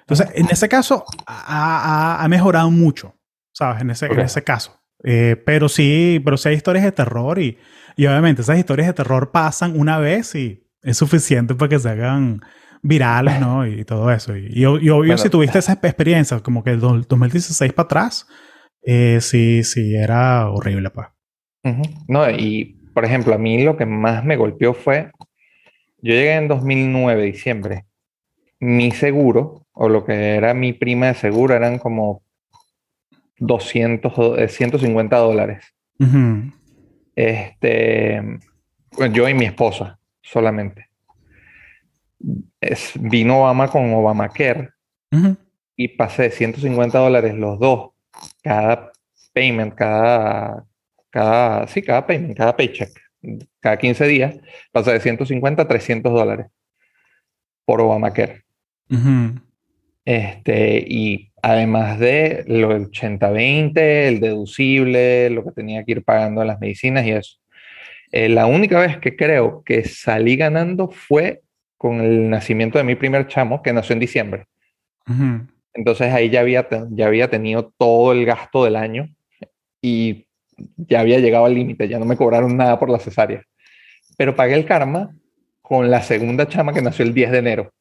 [0.00, 3.14] Entonces, en ese caso, ha, ha, mejorado mucho,
[3.52, 3.80] ¿sabes?
[3.82, 4.80] En ese, en ese caso.
[5.04, 7.58] Eh, pero sí, pero sí hay historias de terror y,
[7.96, 11.88] y obviamente esas historias de terror pasan una vez y es suficiente para que se
[11.88, 12.40] hagan
[12.82, 13.66] virales, ¿no?
[13.66, 14.36] Y, todo eso.
[14.36, 18.26] Y, obvio, si tuviste esa experiencia, como que el 2016 para atrás,
[18.82, 20.90] eh, sí, sí, era horrible,
[21.62, 21.76] pues.
[22.08, 25.10] No, y por ejemplo, a mí lo que más me golpeó fue,
[25.98, 27.84] yo llegué en 2009, diciembre,
[28.60, 32.22] mi seguro, o lo que era mi prima de seguro, eran como
[33.38, 34.12] 200,
[34.52, 35.74] 150 dólares.
[37.14, 38.20] Este,
[39.12, 40.88] yo y mi esposa solamente.
[42.60, 44.70] Es, vino Obama con Obamacare
[45.76, 47.90] y pasé de 150 dólares los dos,
[48.42, 48.92] cada
[49.32, 50.64] payment, cada,
[51.12, 52.90] cada, sí, cada payment, cada paycheck,
[53.60, 54.36] cada 15 días,
[54.72, 56.46] pasé de 150 a 300 dólares
[57.66, 58.42] por Obamacare.
[60.04, 66.42] Este, y además de lo del 80-20, el deducible, lo que tenía que ir pagando
[66.44, 67.38] las medicinas y eso.
[68.10, 71.42] Eh, la única vez que creo que salí ganando fue
[71.76, 74.46] con el nacimiento de mi primer chamo, que nació en diciembre.
[75.74, 79.08] Entonces ahí ya había, ya había tenido todo el gasto del año
[79.82, 80.26] y
[80.76, 83.42] ya había llegado al límite, ya no me cobraron nada por la cesárea.
[84.16, 85.14] Pero pagué el karma
[85.60, 87.72] con la segunda chama que nació el 10 de enero.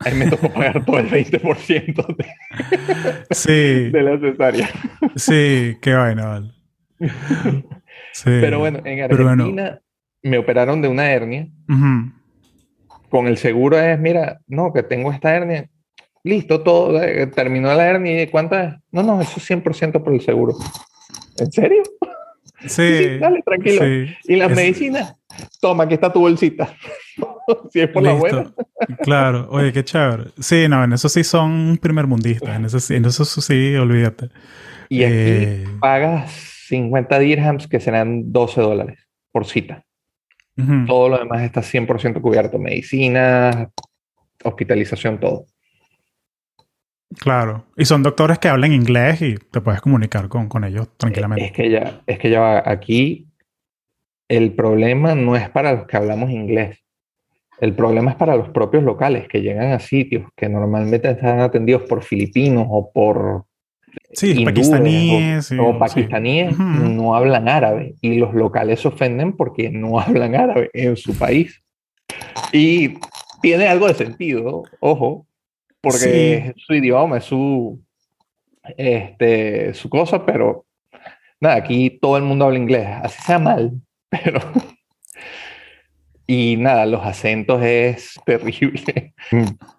[0.00, 2.26] Ahí me tocó pagar todo el 20% de,
[3.30, 3.90] sí.
[3.90, 4.68] de la cesárea.
[5.16, 6.52] Sí, qué vaina.
[8.12, 8.24] Sí.
[8.24, 9.80] Pero bueno, en Argentina
[10.22, 11.48] me operaron de una hernia.
[13.08, 15.68] Con el seguro es, mira, no, que tengo esta hernia.
[16.24, 18.22] Listo, todo, eh, terminó la hernia.
[18.22, 18.74] ¿Y cuánto es?
[18.90, 20.54] No, no, eso es 100% por el seguro.
[21.38, 21.82] ¿En serio?
[22.66, 23.18] Sí.
[23.18, 23.84] dale, tranquilo.
[24.24, 25.14] ¿Y las medicinas?
[25.60, 26.74] Toma, aquí está tu bolsita.
[27.72, 28.52] si es por la buena.
[29.02, 30.24] claro, oye, qué chévere.
[30.38, 32.56] Sí, no, en eso sí son primer mundistas.
[32.56, 34.30] En eso, en eso sí, olvídate.
[34.88, 36.32] Y aquí eh, pagas
[36.68, 38.98] 50 dirhams, que serán 12 dólares
[39.30, 39.84] por cita.
[40.88, 42.58] Todo lo demás está 100% cubierto.
[42.58, 43.70] Medicina,
[44.42, 45.46] hospitalización, todo.
[47.16, 47.64] Claro.
[47.76, 51.46] Y son doctores que hablan inglés y te puedes comunicar con, con ellos tranquilamente.
[51.46, 53.28] Es que ya, es que ya aquí
[54.28, 56.84] el problema no es para los que hablamos inglés.
[57.60, 61.82] El problema es para los propios locales que llegan a sitios que normalmente están atendidos
[61.82, 63.46] por filipinos o por
[64.12, 70.36] sí, pakistaníes, o, pakistaníes no hablan árabe y los locales se ofenden porque no hablan
[70.36, 71.62] árabe en su país.
[72.52, 72.94] Y
[73.42, 75.26] tiene algo de sentido, ojo,
[75.90, 77.80] porque es su idioma, es su,
[78.76, 80.66] este, su cosa, pero
[81.40, 83.72] nada, aquí todo el mundo habla inglés, así sea mal,
[84.08, 84.40] pero...
[86.30, 89.14] Y nada, los acentos es terrible.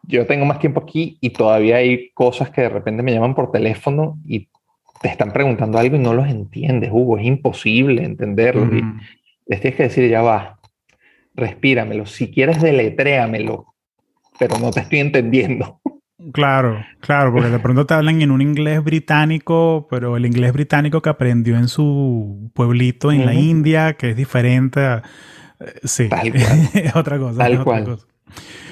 [0.02, 3.52] Yo tengo más tiempo aquí y todavía hay cosas que de repente me llaman por
[3.52, 4.50] teléfono y
[5.00, 7.20] te están preguntando algo y no los entiendes, Hugo.
[7.20, 8.66] Es imposible entenderlo.
[8.76, 8.84] Y
[9.46, 10.60] les tienes que decir, ya va,
[11.36, 12.08] respíramelo.
[12.08, 13.76] Si quieres, deletréamelo,
[14.40, 15.79] pero no te estoy entendiendo.
[16.34, 21.02] Claro, claro, porque de pronto te hablan en un inglés británico, pero el inglés británico
[21.02, 25.04] que aprendió en su pueblito en la India, que es diferente a
[25.84, 26.70] Sí, tal cual.
[26.74, 27.38] es otra cosa.
[27.38, 28.00] Tal cual.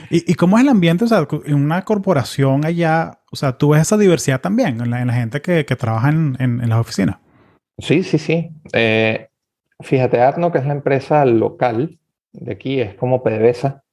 [0.09, 1.03] ¿Y, cómo es el ambiente?
[1.03, 5.13] O sea, en una corporación allá, o sea, tú ves esa diversidad también en la,
[5.13, 7.17] gente que, trabaja en, en, las oficinas.
[7.77, 8.49] Sí, sí, sí.
[8.71, 9.27] Eh,
[9.81, 11.99] fíjate, Arno, que es la empresa local
[12.31, 13.83] de aquí, es como PDVSA,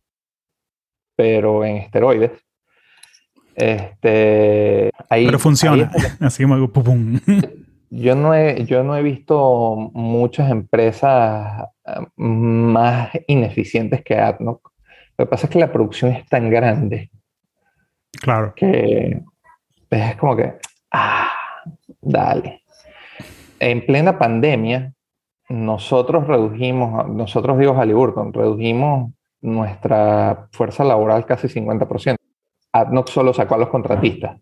[1.16, 2.30] pero en esteroides.
[3.54, 5.90] Este, ahí, pero funciona,
[6.20, 7.20] así como pum,
[7.90, 14.72] Yo no, he, yo no he visto muchas empresas eh, más ineficientes que AdNoc.
[15.16, 17.12] Lo que pasa es que la producción es tan grande.
[18.20, 18.52] Claro.
[18.56, 19.22] Que
[19.90, 20.54] es como que,
[20.90, 21.32] ah,
[22.00, 22.62] dale.
[23.60, 24.92] En plena pandemia,
[25.48, 32.16] nosotros redujimos, nosotros digo Halliburton, redujimos nuestra fuerza laboral casi 50%.
[32.74, 34.38] AdNoc solo sacó a los contratistas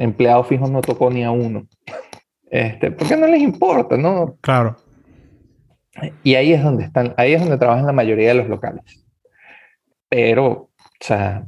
[0.00, 1.66] empleados fijos no tocó ni a uno.
[2.50, 4.36] Este, porque no les importa, ¿no?
[4.40, 4.76] Claro.
[6.22, 9.04] Y ahí es donde están, ahí es donde trabajan la mayoría de los locales.
[10.08, 10.70] Pero, o
[11.00, 11.44] sea,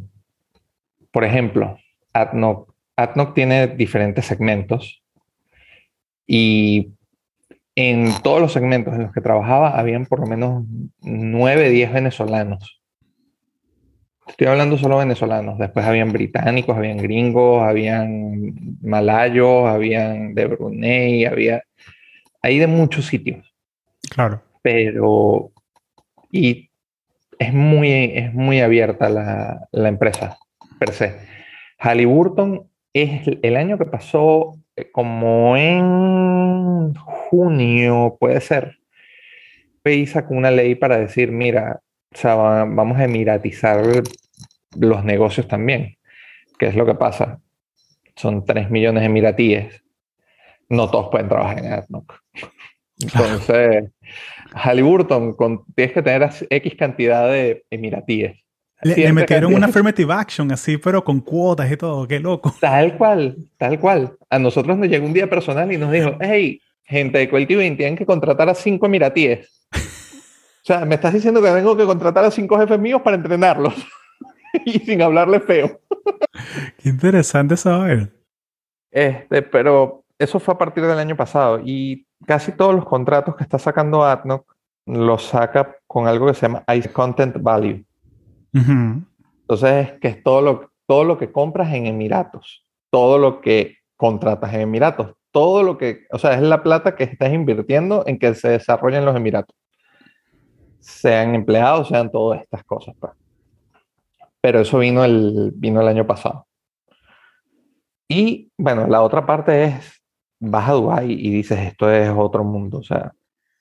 [1.11, 1.79] por ejemplo,
[2.13, 5.03] AdNoc, AdNoc tiene diferentes segmentos
[6.27, 6.93] y
[7.75, 10.65] en todos los segmentos en los que trabajaba habían por lo menos
[11.01, 12.82] 9, 10 venezolanos.
[14.27, 15.59] Estoy hablando solo venezolanos.
[15.59, 21.63] Después habían británicos, habían gringos, habían malayos, habían de Brunei, había
[22.41, 23.55] ahí de muchos sitios.
[24.11, 24.43] Claro.
[24.63, 25.53] Pero
[26.31, 26.71] y
[27.39, 30.39] es muy, es muy abierta la, la empresa
[30.79, 31.17] per se.
[31.79, 38.79] Halliburton es el año que pasó eh, como en junio, puede ser,
[39.85, 41.81] y sacó una ley para decir, mira,
[42.25, 43.83] vamos a emiratizar
[44.79, 45.97] los negocios también.
[46.59, 47.41] ¿Qué es lo que pasa?
[48.17, 49.83] Son 3 millones de emiratíes.
[50.69, 52.15] No todos pueden trabajar en AdNoc.
[53.01, 53.91] Entonces,
[54.55, 58.43] Halliburton, con, tienes que tener X cantidad de emiratíes.
[58.83, 62.55] Le, metieron una affirmative action así, pero con cuotas y todo, qué loco.
[62.61, 64.17] Tal cual, tal cual.
[64.29, 67.97] A nosotros nos llegó un día personal y nos dijo, hey, gente de Cultiving, tienen
[67.97, 69.62] que contratar a cinco emiratíes.
[70.63, 73.75] O sea, me estás diciendo que tengo que contratar a cinco jefes míos para entrenarlos.
[74.65, 75.81] y sin hablarle feo.
[76.79, 78.13] qué interesante saber.
[78.93, 83.43] Este, pero eso fue a partir del año pasado y casi todos los contratos que
[83.43, 84.55] está sacando AdNoc
[84.87, 87.85] los saca con algo que se llama Ice Content Value.
[88.53, 94.53] Entonces, que es todo lo, todo lo que compras en Emiratos, todo lo que contratas
[94.55, 98.35] en Emiratos, todo lo que, o sea, es la plata que estás invirtiendo en que
[98.35, 99.57] se desarrollen los Emiratos.
[100.83, 102.95] Sean empleados, sean todas estas cosas.
[102.99, 103.13] Pues.
[104.41, 106.47] Pero eso vino el, vino el año pasado.
[108.09, 110.03] Y bueno, la otra parte es,
[110.41, 112.79] vas a Dubái y dices, esto es otro mundo.
[112.79, 113.13] O sea,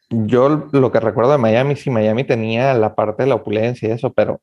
[0.10, 3.92] yo lo que recuerdo de Miami, sí, Miami tenía la parte de la opulencia y
[3.92, 4.42] eso, pero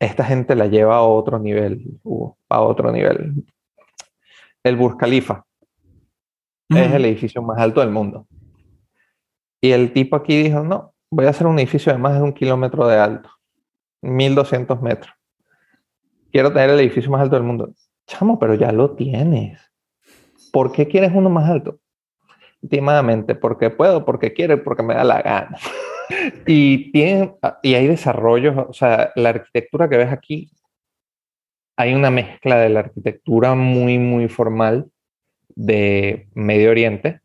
[0.00, 2.00] esta gente la lleva a otro nivel,
[2.48, 3.44] a otro nivel.
[4.64, 5.44] El Burj Khalifa
[6.70, 8.26] es el edificio más alto del mundo.
[9.60, 12.32] Y el tipo aquí dijo, no, voy a hacer un edificio de más de un
[12.32, 13.30] kilómetro de alto,
[14.02, 15.14] 1200 metros.
[16.32, 17.72] Quiero tener el edificio más alto del mundo.
[18.06, 19.60] Chamo, pero ya lo tienes.
[20.52, 21.78] ¿Por qué quieres uno más alto?
[22.60, 25.58] Últimamente, porque puedo, porque quiero, porque me da la gana.
[26.46, 30.50] y, tienen, y hay desarrollos, o sea, la arquitectura que ves aquí,
[31.76, 34.90] hay una mezcla de la arquitectura muy, muy formal
[35.54, 37.20] de Medio Oriente,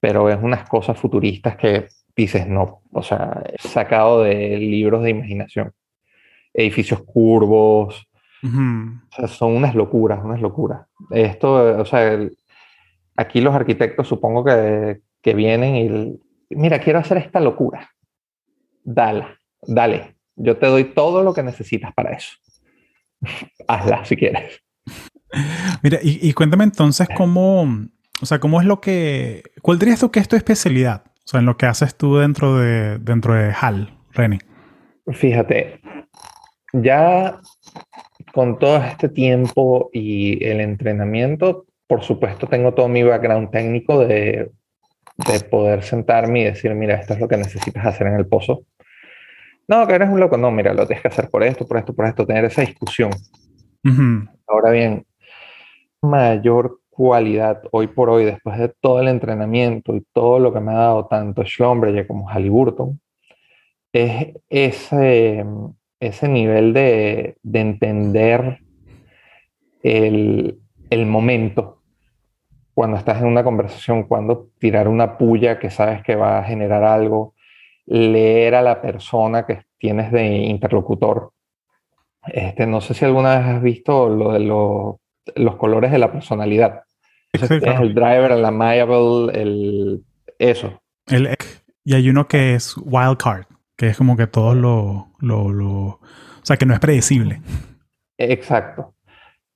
[0.00, 5.72] pero es unas cosas futuristas que dices, no, o sea, sacado de libros de imaginación.
[6.52, 8.06] Edificios curvos,
[8.42, 10.86] o sea, son unas locuras, unas locuras.
[11.10, 12.18] Esto, o sea,
[13.16, 17.90] aquí los arquitectos supongo que, que vienen y mira, quiero hacer esta locura.
[18.82, 19.26] Dale,
[19.62, 20.16] dale.
[20.36, 22.36] Yo te doy todo lo que necesitas para eso.
[23.68, 24.62] Hazla si quieres.
[25.82, 27.62] Mira, y, cuéntame entonces cómo,
[28.22, 31.02] o sea, cómo es lo que, ¿cuál dirías tú que es tu especialidad?
[31.24, 34.38] O sea, en lo que haces tú dentro de, dentro de HAL, Reni.
[35.12, 35.80] Fíjate,
[36.72, 37.38] ya
[38.32, 44.50] con todo este tiempo y el entrenamiento, por supuesto tengo todo mi background técnico de
[45.16, 48.64] de poder sentarme y decir, mira, esto es lo que necesitas hacer en el pozo.
[49.68, 51.94] No, que eres un loco, no, mira, lo tienes que hacer por esto, por esto,
[51.94, 53.10] por esto, tener esa discusión.
[54.46, 55.06] Ahora bien,
[56.02, 60.72] mayor cualidad hoy por hoy, después de todo el entrenamiento y todo lo que me
[60.72, 63.00] ha dado tanto Schlumberger como Halliburton,
[63.92, 65.44] es ese,
[66.00, 68.60] ese nivel de, de entender
[69.82, 70.58] el,
[70.90, 71.82] el momento
[72.74, 76.82] cuando estás en una conversación, cuando tirar una puya que sabes que va a generar
[76.82, 77.34] algo,
[77.86, 81.30] leer a la persona que tienes de interlocutor.
[82.26, 84.96] Este, no sé si alguna vez has visto lo de los
[85.56, 86.82] colores de la personalidad.
[87.32, 90.04] El driver, el amiable, el
[90.38, 90.80] eso.
[91.06, 91.36] El,
[91.84, 93.46] y hay uno que es wild card,
[93.76, 96.00] que es como que todo lo, lo, lo, o
[96.42, 97.40] sea, que no es predecible.
[98.18, 98.94] Exacto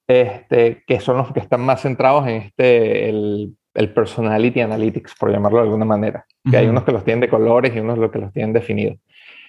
[0.09, 5.31] este, que son los que están más centrados en este, el, el personality analytics, por
[5.31, 6.25] llamarlo de alguna manera.
[6.51, 8.99] Que hay unos que los tienen de colores y unos que los tienen definidos.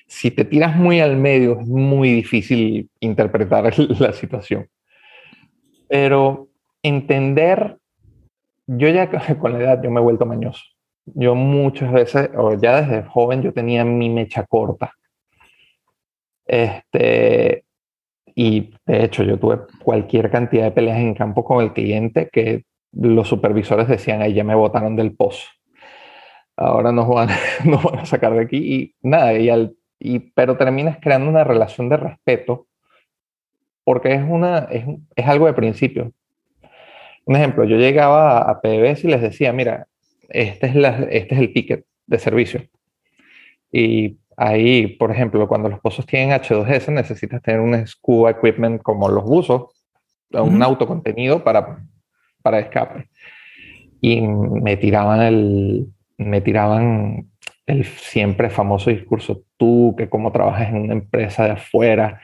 [0.06, 4.68] Si te tiras muy al medio, es muy difícil interpretar la situación.
[5.90, 6.48] Pero
[6.82, 7.78] entender,
[8.68, 9.10] yo ya
[9.40, 10.64] con la edad, yo me he vuelto mañoso.
[11.06, 14.94] Yo muchas veces, o ya desde joven, yo tenía mi mecha corta.
[16.46, 17.66] Este,
[18.36, 22.64] y de hecho, yo tuve cualquier cantidad de peleas en campo con el cliente que
[22.92, 25.48] los supervisores decían, ahí ya me botaron del pozo.
[26.56, 27.30] Ahora nos van,
[27.66, 31.44] nos van a sacar de aquí y nada, y al, y, pero terminas creando una
[31.44, 32.68] relación de respeto
[33.90, 34.86] porque es, una, es,
[35.16, 36.12] es algo de principio.
[37.26, 39.88] Un ejemplo, yo llegaba a PBS y les decía, mira,
[40.28, 42.62] este es, la, este es el ticket de servicio.
[43.72, 49.10] Y Ahí, por ejemplo, cuando los pozos tienen H2S, necesitas tener un scuba equipment como
[49.10, 49.64] los buzos,
[50.32, 51.84] un autocontenido para,
[52.42, 53.10] para escape.
[54.00, 55.88] Y me tiraban el,
[56.18, 57.28] me tiraban
[57.66, 62.22] el siempre famoso discurso, tú que como trabajas en una empresa de afuera,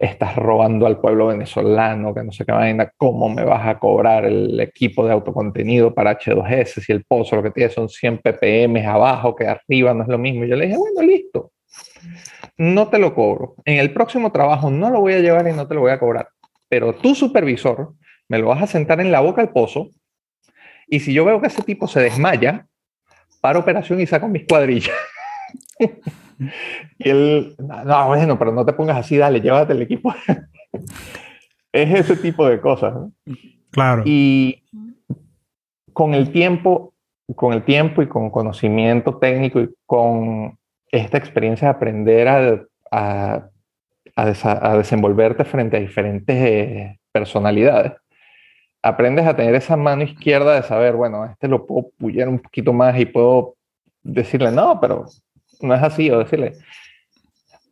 [0.00, 4.24] estás robando al pueblo venezolano, que no sé qué vaina, ¿cómo me vas a cobrar
[4.24, 8.86] el equipo de autocontenido para H2S si el pozo lo que tiene son 100 ppm
[8.86, 10.44] abajo, que arriba no es lo mismo?
[10.44, 11.52] Y yo le dije, bueno, listo,
[12.56, 13.56] no te lo cobro.
[13.66, 15.98] En el próximo trabajo no lo voy a llevar y no te lo voy a
[15.98, 16.30] cobrar.
[16.70, 17.92] Pero tu supervisor
[18.26, 19.90] me lo vas a sentar en la boca del pozo
[20.88, 22.66] y si yo veo que ese tipo se desmaya,
[23.42, 24.96] para operación y saco mis cuadrillas.
[26.98, 30.14] y él, no, bueno, pero no te pongas así, dale, llévate el equipo.
[31.72, 32.94] es ese tipo de cosas.
[33.70, 34.02] Claro.
[34.04, 34.64] Y
[35.92, 36.94] con el tiempo,
[37.36, 40.58] con el tiempo y con conocimiento técnico y con
[40.90, 43.50] esta experiencia de aprender a, a,
[44.16, 47.92] a, desenvolverte frente a diferentes eh, personalidades,
[48.82, 52.72] aprendes a tener esa mano izquierda de saber, bueno, este lo puedo pullar un poquito
[52.72, 53.56] más y puedo
[54.02, 55.06] decirle, no, pero
[55.62, 56.54] no es así, o decirle,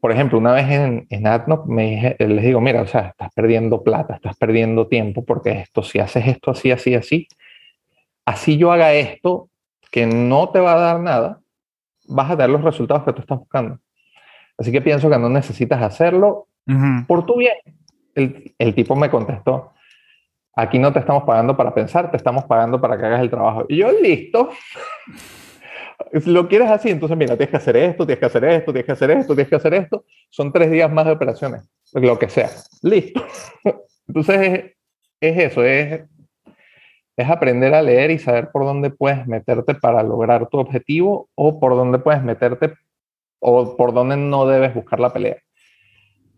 [0.01, 1.25] por ejemplo, una vez en, en
[1.67, 5.99] me les digo, mira, o sea, estás perdiendo plata, estás perdiendo tiempo, porque esto, si
[5.99, 7.29] haces esto así, así, así,
[8.25, 9.49] así yo haga esto
[9.91, 11.41] que no te va a dar nada,
[12.07, 13.79] vas a dar los resultados que tú estás buscando.
[14.57, 16.47] Así que pienso que no necesitas hacerlo
[17.07, 17.57] por tu bien.
[18.15, 19.73] El, el tipo me contestó,
[20.55, 23.65] aquí no te estamos pagando para pensar, te estamos pagando para que hagas el trabajo.
[23.69, 24.51] Y yo, listo.
[26.13, 28.87] Si lo quieres así, entonces mira, tienes que hacer esto, tienes que hacer esto, tienes
[28.87, 30.05] que hacer esto, tienes que hacer esto.
[30.31, 32.51] Son tres días más de operaciones, lo que sea.
[32.83, 33.25] Listo.
[34.09, 34.65] Entonces es,
[35.21, 36.05] es eso, es,
[37.17, 41.59] es aprender a leer y saber por dónde puedes meterte para lograr tu objetivo o
[41.61, 42.75] por dónde puedes meterte
[43.41, 45.37] o por dónde no debes buscar la pelea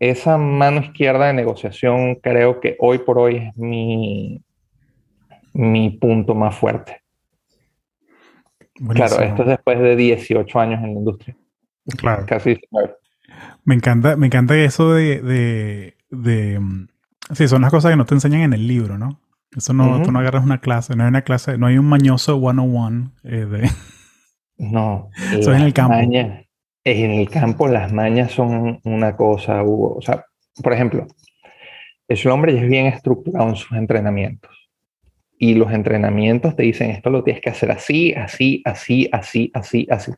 [0.01, 4.43] esa mano izquierda de negociación creo que hoy por hoy es mi,
[5.53, 7.00] mi punto más fuerte.
[8.75, 11.37] Claro, esto es después de 18 años en la industria.
[11.97, 12.25] Claro.
[12.25, 12.59] Casi
[13.63, 16.87] Me encanta, me encanta eso de, de, mm,
[17.33, 19.19] Sí, son las cosas que no te enseñan en el libro, ¿no?
[19.55, 22.39] Eso no, tú no agarras una clase, no hay una clase, no hay un mañoso
[22.39, 23.69] 101 eh, de...
[24.57, 25.09] No.
[25.31, 25.95] Eso es en el campo
[26.83, 29.95] en el campo las mañas son una cosa, Hugo.
[29.97, 30.25] O sea,
[30.63, 31.07] por ejemplo,
[32.07, 34.51] el hombre es bien estructurado en sus entrenamientos.
[35.43, 39.87] Y los entrenamientos te dicen, esto lo tienes que hacer así, así, así, así, así,
[39.89, 40.11] así.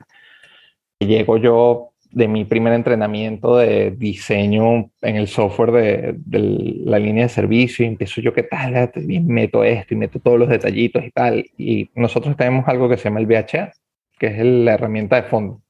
[0.99, 6.39] Llego yo de mi primer entrenamiento de diseño en el software de, de,
[6.84, 8.91] la línea de servicio y empiezo yo, ¿qué tal?
[9.07, 11.45] Y meto esto y meto todos los detallitos y tal.
[11.57, 13.71] Y nosotros tenemos algo que se llama el VHA,
[14.19, 15.61] que es la herramienta de fondo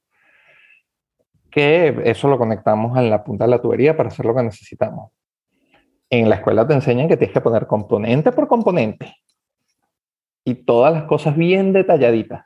[1.51, 5.11] que eso lo conectamos en la punta de la tubería para hacer lo que necesitamos.
[6.09, 9.13] En la escuela te enseñan que tienes que poner componente por componente
[10.45, 12.45] y todas las cosas bien detalladitas.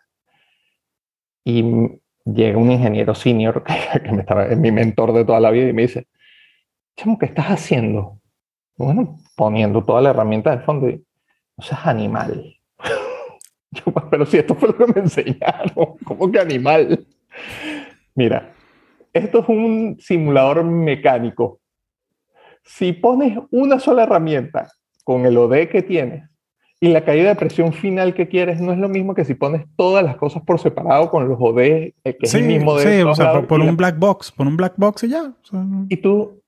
[1.43, 1.63] Y
[2.25, 3.63] llega un ingeniero senior
[4.03, 6.07] que, me estaba, es mi mentor de toda la vida y me dice,
[6.95, 8.19] chamo, ¿qué estás haciendo?
[8.75, 11.03] Bueno, poniendo toda la herramienta de fondo y,
[11.57, 12.55] no seas animal.
[13.71, 17.05] Yo, pero si esto fue lo que me enseñaron, ¿cómo que animal?
[18.13, 18.53] Mira,
[19.13, 21.59] esto es un simulador mecánico.
[22.63, 24.71] Si pones una sola herramienta
[25.03, 26.29] con el OD que tienes
[26.79, 29.65] y la caída de presión final que quieres, no es lo mismo que si pones
[29.75, 33.15] todas las cosas por separado con los OD, eh, es el mismo de Sí, o
[33.15, 35.33] sea, por, un black box, por un black box y ya.
[35.89, 36.41] Y tú,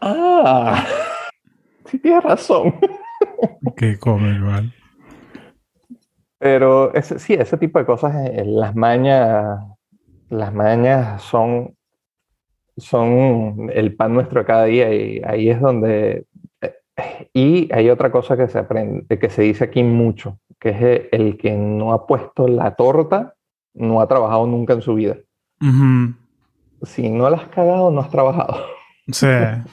[0.00, 0.84] ah,
[1.86, 2.74] sí tienes razón.
[3.76, 4.72] Qué come igual.
[6.38, 9.58] Pero ese, sí, ese tipo de cosas, eh, las mañas,
[10.28, 11.76] las mañas son
[12.76, 16.26] son el pan nuestro cada día y ahí es donde...
[16.96, 21.08] Eh, y hay otra cosa que se aprende, que se dice aquí mucho, que es
[21.12, 23.34] el que no ha puesto la torta,
[23.74, 25.16] no ha trabajado nunca en su vida.
[26.82, 28.56] Si no la has cagado, no has trabajado.
[29.08, 29.26] Sí,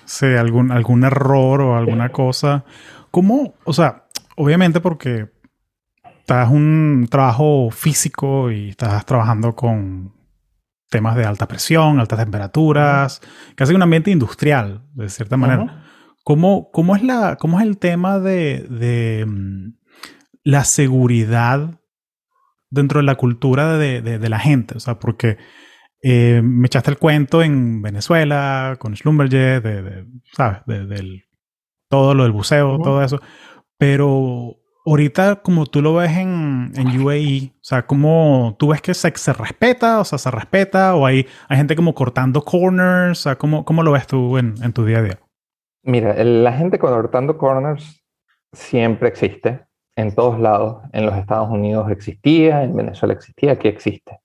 [0.05, 2.65] sí, algún, algún error o alguna cosa.
[3.11, 3.55] ¿Cómo?
[3.63, 4.05] O sea,
[4.35, 5.29] obviamente porque
[6.19, 10.13] estás un trabajo físico y estás trabajando con
[10.89, 13.21] temas de alta presión, altas temperaturas,
[13.55, 15.83] casi un ambiente industrial, de cierta manera.
[16.23, 19.73] ¿Cómo, ¿Cómo, es la, ¿Cómo es el tema de, de mm,
[20.43, 21.81] la seguridad
[22.69, 24.77] dentro de la cultura de, de, la gente?
[24.77, 25.37] O sea, porque
[26.01, 30.61] eh, me echaste el cuento en Venezuela, con Schlumberger, de, ¿sabes?
[30.65, 31.25] del,
[31.89, 33.21] todo lo del buceo, todo eso.
[33.77, 38.93] Pero ahorita, como tú lo ves en, en UAE, o sea, como tú ves que
[38.93, 43.23] se, se, respeta, o sea, se respeta, o hay, hay gente como cortando corners, o
[43.23, 45.19] sea, ¿cómo, cómo lo ves tú en, en, tu día a día?
[45.83, 48.03] Mira, la gente cortando corners
[48.53, 49.65] siempre existe,
[49.95, 50.81] en todos lados.
[50.93, 54.19] En los Estados Unidos existía, en Venezuela existía, aquí existe.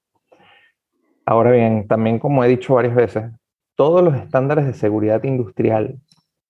[1.26, 3.30] Ahora bien, también como he dicho varias veces,
[3.74, 6.00] todos los estándares de seguridad industrial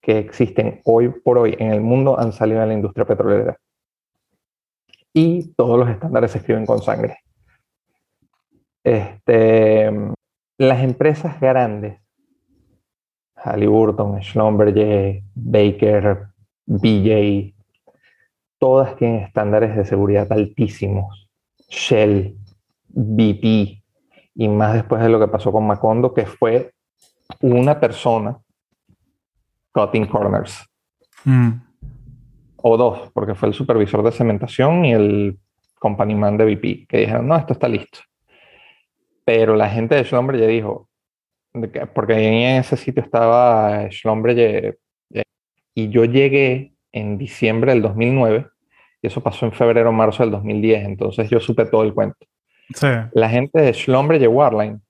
[0.00, 3.58] que existen hoy por hoy en el mundo han salido de la industria petrolera.
[5.12, 7.18] Y todos los estándares se escriben con sangre.
[8.84, 9.90] Este,
[10.58, 12.00] las empresas grandes,
[13.42, 16.28] Halliburton, Schlumberger, Baker,
[16.66, 17.54] BJ,
[18.58, 21.28] todas tienen estándares de seguridad altísimos.
[21.68, 22.36] Shell,
[22.88, 23.82] BP,
[24.34, 26.72] y más después de lo que pasó con Macondo, que fue
[27.40, 28.38] una persona
[29.72, 30.66] cutting corners.
[31.24, 31.50] Mm.
[32.56, 35.38] O dos, porque fue el supervisor de cementación y el
[35.78, 38.00] company man de BP, que dijeron, no, esto está listo.
[39.24, 40.87] Pero la gente de Schlumberger dijo,
[41.94, 44.78] porque en ese sitio estaba Schlumberger,
[45.74, 48.46] y yo llegué en diciembre del 2009,
[49.00, 52.26] y eso pasó en febrero o marzo del 2010, entonces yo supe todo el cuento.
[53.12, 54.80] La gente de Schlumberger Warline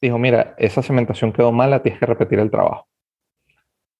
[0.00, 2.86] dijo, mira, esa cementación quedó mala, tienes que repetir el trabajo.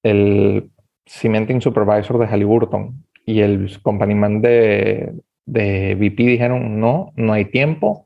[0.02, 0.70] El
[1.06, 5.14] cementing supervisor de Halliburton y el company man de,
[5.46, 8.03] de VP dijeron, no, no hay tiempo,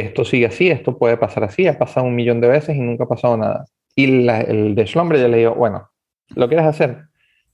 [0.00, 3.04] esto sigue así, esto puede pasar así, ha pasado un millón de veces y nunca
[3.04, 3.64] ha pasado nada.
[3.94, 5.88] Y el de Schlumberger le dijo, bueno,
[6.34, 7.04] ¿lo quieres hacer?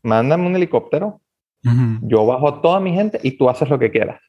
[0.02, 1.20] Mándame un helicóptero,
[2.02, 4.20] yo bajo toda mi gente y tú haces lo que quieras.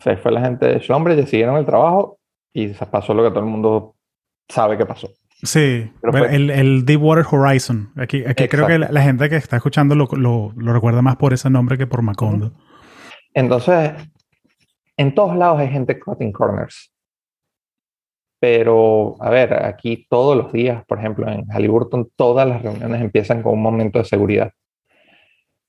[0.00, 2.18] Se fue la gente de Schlumberger, siguieron el trabajo
[2.52, 3.94] y se pasó lo que todo el mundo
[4.48, 5.08] sabe que pasó.
[5.42, 5.90] Sí,
[6.30, 7.90] el, el, Deepwater Horizon.
[7.96, 11.32] Aquí, aquí creo que la, gente que está escuchando lo, lo, lo, recuerda más por
[11.32, 12.52] ese nombre que por Macondo.
[13.34, 13.92] Entonces,
[14.98, 16.92] en todos lados hay gente cutting corners.
[18.40, 23.42] Pero, a ver, aquí todos los días, por ejemplo, en Halliburton, todas las reuniones empiezan
[23.42, 24.52] con un momento de seguridad.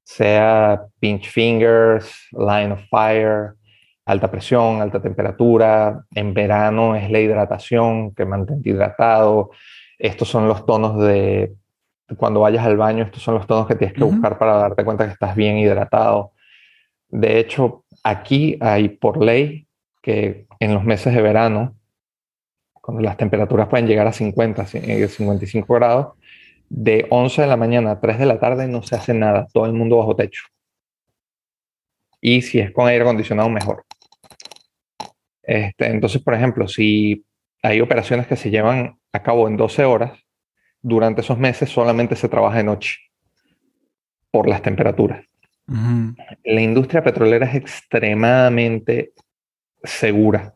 [0.04, 3.54] Sea pinch fingers, line of fire,
[4.06, 6.04] alta presión, alta temperatura.
[6.14, 9.52] En verano es la hidratación, que mantente hidratado.
[9.98, 11.54] Estos son los tonos de,
[12.18, 15.06] cuando vayas al baño, estos son los tonos que tienes que buscar para darte cuenta
[15.06, 16.34] que estás bien hidratado.
[17.10, 19.68] De hecho, aquí hay por ley
[20.02, 21.76] que en los meses de verano,
[22.74, 26.18] cuando las temperaturas pueden llegar a 50, 55 eh, grados,
[26.70, 29.66] de 11 de la mañana a 3 de la tarde no se hace nada, todo
[29.66, 30.44] el mundo bajo techo.
[32.22, 33.86] Y si es con aire acondicionado, mejor.
[35.42, 37.26] Este, entonces, por ejemplo, si
[37.64, 40.20] hay operaciones que se llevan a cabo en 12 horas,
[40.82, 42.98] durante esos meses solamente se trabaja de noche
[44.32, 45.26] por las temperaturas.
[46.44, 49.14] La industria petrolera es extremadamente
[49.84, 50.54] segura.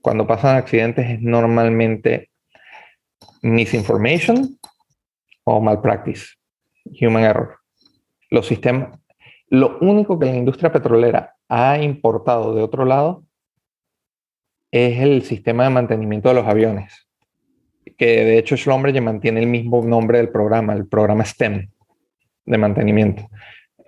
[0.00, 2.30] Cuando pasan accidentes es normalmente
[3.42, 4.58] misinformation
[5.44, 6.36] o malpractice,
[7.00, 7.58] human error.
[8.30, 8.98] Los sistemas,
[9.48, 13.24] lo único que la industria petrolera ha importado de otro lado
[14.70, 17.08] es el sistema de mantenimiento de los aviones,
[17.96, 21.70] que de hecho Schlumberger mantiene el mismo nombre del programa, el programa STEM
[22.44, 23.28] de mantenimiento.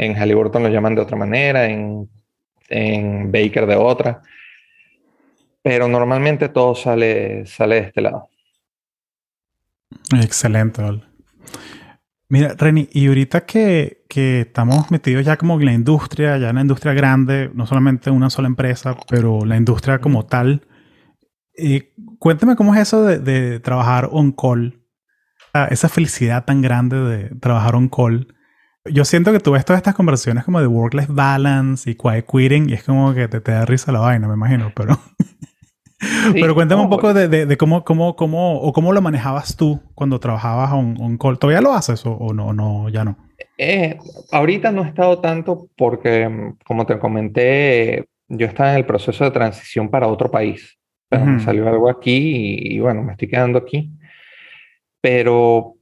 [0.01, 2.09] En Halliburton lo llaman de otra manera, en,
[2.71, 4.23] en Baker de otra,
[5.63, 8.29] pero normalmente todo sale, sale de este lado.
[10.23, 10.83] Excelente,
[12.31, 16.55] Mira, Reni, y ahorita que, que, estamos metidos ya como en la industria, ya en
[16.55, 20.67] la industria grande, no solamente una sola empresa, pero la industria como tal,
[21.59, 24.81] eh, cuéntame cómo es eso de, trabajar on call.
[25.71, 28.29] Esa felicidad tan grande de trabajar on call.
[28.87, 32.71] Yo siento que tú ves todas estas conversaciones como de work-life balance y quiet quitting
[32.71, 34.99] y es como que te, te da risa la vaina, me imagino, pero...
[36.33, 40.19] pero cuéntame un poco de, de, cómo, cómo, cómo, o cómo lo manejabas tú cuando
[40.19, 41.39] trabajabas on, on call.
[41.39, 43.19] ¿Todavía lo haces o, o no, no, ya no?
[43.59, 43.99] Eh,
[44.33, 49.31] ahorita no he estado tanto porque, como te comenté, yo estaba en el proceso de
[49.31, 53.91] transición para otro país pero me salió algo aquí y, bueno, me estoy quedando aquí.
[55.01, 55.75] Pero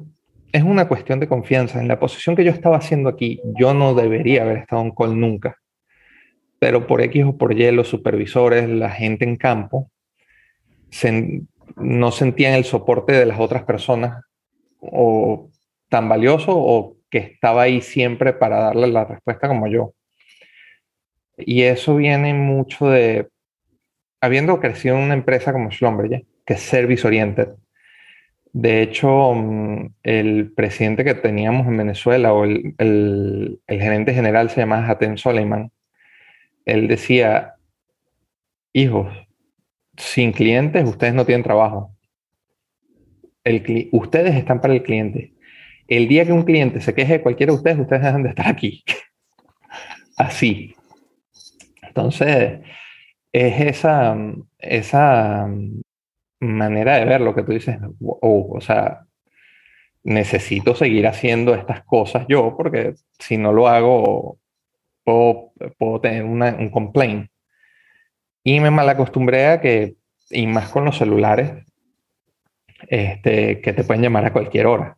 [0.53, 1.81] es una cuestión de confianza.
[1.81, 5.19] En la posición que yo estaba haciendo aquí, yo no debería haber estado en call
[5.19, 5.57] nunca.
[6.59, 9.91] Pero por X o por Y, los supervisores, la gente en campo,
[11.77, 14.25] no sentían el soporte de las otras personas
[14.81, 15.51] o
[15.89, 19.95] tan valioso o que estaba ahí siempre para darle la respuesta como yo.
[21.37, 23.29] Y eso viene mucho de
[24.21, 27.51] habiendo crecido en una empresa como Schlumberger, que es service oriented,
[28.53, 34.61] de hecho, mm, el presidente que teníamos en Venezuela o el, el, gerente general se
[34.61, 35.71] llama Hatem Soleiman.
[36.65, 37.55] Él decía,
[38.73, 39.13] hijos,
[39.97, 41.95] sin clientes ustedes no tienen trabajo.
[43.93, 45.35] Ustedes están para el cliente.
[45.87, 48.49] El día que un cliente se queje de cualquiera de ustedes, ustedes dejan de estar
[48.49, 48.85] aquí.
[50.17, 50.75] Así.
[51.83, 52.61] Entonces,
[53.33, 54.17] es esa,
[54.59, 55.49] esa
[56.41, 59.05] manera de ver lo que tú dices, o sea,
[60.05, 64.39] necesito seguir haciendo estas cosas yo, porque si no lo hago,
[65.05, 67.31] puedo, puedo tener un complaint.
[68.43, 69.97] Y me malacostumbré a que,
[70.31, 71.65] y más con los celulares,
[72.89, 74.97] este, que te pueden llamar a cualquier hora.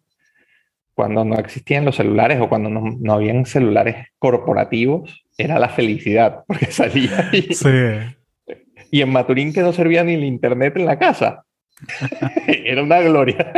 [0.94, 6.44] Cuando no existían los celulares o cuando no, no habían celulares corporativos, era la felicidad,
[6.46, 7.68] porque salía y, sí.
[8.90, 11.44] Y en Maturín que no servía ni el internet en la casa.
[12.46, 13.52] era una gloria.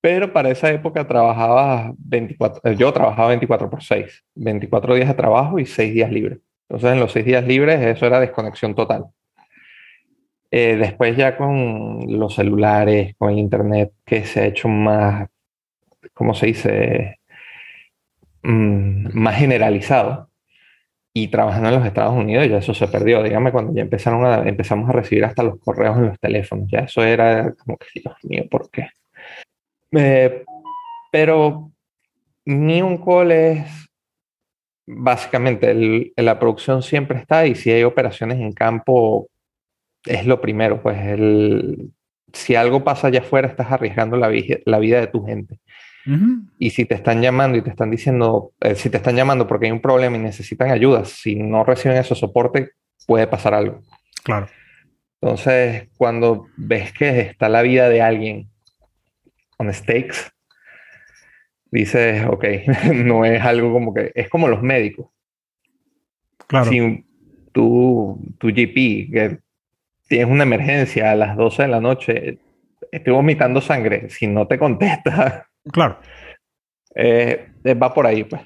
[0.00, 5.58] Pero para esa época trabajaba 24, yo trabajaba 24 por 6, 24 días de trabajo
[5.58, 6.38] y 6 días libres.
[6.68, 9.06] Entonces en los 6 días libres eso era desconexión total.
[10.50, 15.28] Eh, después ya con los celulares, con el internet, que se ha hecho más,
[16.14, 17.20] ¿cómo se dice?
[18.42, 20.29] Mm, más generalizado.
[21.12, 23.22] Y trabajando en los Estados Unidos ya eso se perdió.
[23.22, 26.68] Dígame cuando ya empezaron a, empezamos a recibir hasta los correos en los teléfonos.
[26.70, 28.88] Ya eso era como que, Dios mío, ¿por qué?
[29.92, 30.44] Eh,
[31.10, 31.72] pero
[32.44, 33.90] ni un call es
[34.86, 39.28] básicamente la producción siempre está y si hay operaciones en campo
[40.04, 41.92] es lo primero, pues el,
[42.32, 44.30] si algo pasa allá afuera estás arriesgando la,
[44.64, 45.58] la vida de tu gente.
[46.58, 49.66] Y si te están llamando y te están diciendo, eh, si te están llamando porque
[49.66, 52.70] hay un problema y necesitan ayuda, si no reciben ese soporte,
[53.06, 53.82] puede pasar algo.
[54.24, 54.48] Claro.
[55.20, 58.50] Entonces, cuando ves que está la vida de alguien
[59.58, 60.30] on stakes,
[61.70, 62.44] dices, ok,
[62.94, 65.08] no es algo como que, es como los médicos.
[66.46, 66.70] Claro.
[66.70, 67.04] Si
[67.52, 69.38] tu, tu GP, que
[70.08, 72.38] tienes una emergencia a las 12 de la noche,
[72.90, 75.49] estoy vomitando sangre, si no te contesta.
[75.64, 76.00] Claro.
[76.94, 78.42] Eh, va por ahí, pues.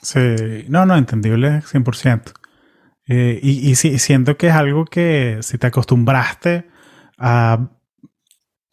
[0.00, 2.32] Sí, no, no, entendible 100%.
[3.08, 6.66] Eh, y, y siento que es algo que si te acostumbraste
[7.18, 7.70] a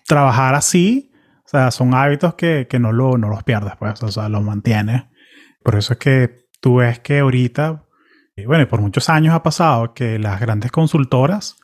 [0.05, 1.11] trabajar así,
[1.45, 4.43] o sea, son hábitos que, que no, lo, no los pierdes, pues, o sea, los
[4.43, 5.03] mantienes.
[5.63, 7.85] Por eso es que tú ves que ahorita,
[8.45, 11.57] bueno, por muchos años ha pasado que las grandes consultoras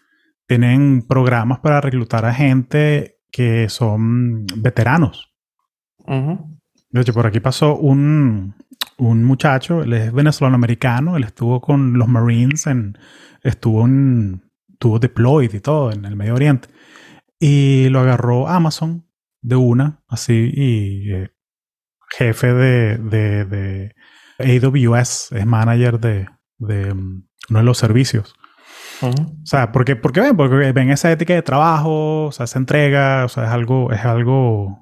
[0.47, 5.30] tienen programas para reclutar a gente que son veteranos.
[6.89, 8.55] De hecho, por aquí pasó un,
[8.97, 12.97] un muchacho, él es venezolano-americano, él estuvo con los Marines, en,
[13.43, 16.67] estuvo, en, estuvo deployed y todo en el Medio Oriente.
[17.39, 19.05] Y lo agarró Amazon
[19.41, 21.31] de una, así, y eh,
[22.17, 23.95] jefe de, de, de,
[24.37, 28.35] AWS, es manager de, de uno de los servicios.
[29.01, 33.25] O sea, porque, porque ven, porque ven esa ética de trabajo, o sea, esa entrega,
[33.25, 34.80] o sea, es algo, es algo,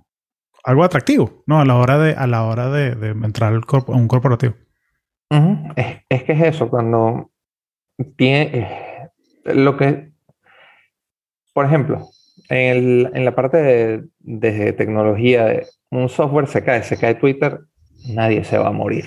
[0.69, 1.59] algo atractivo, ¿no?
[1.59, 4.53] A la hora de, a la hora de, de entrar a un corporativo.
[5.75, 7.31] es, es, que es eso, cuando
[8.17, 9.09] tiene, eh,
[9.45, 10.11] lo que,
[11.53, 12.07] por ejemplo,
[12.49, 13.57] en, la parte
[14.19, 17.61] de, tecnología, un software se cae, se cae Twitter,
[18.13, 19.05] nadie se va a morir.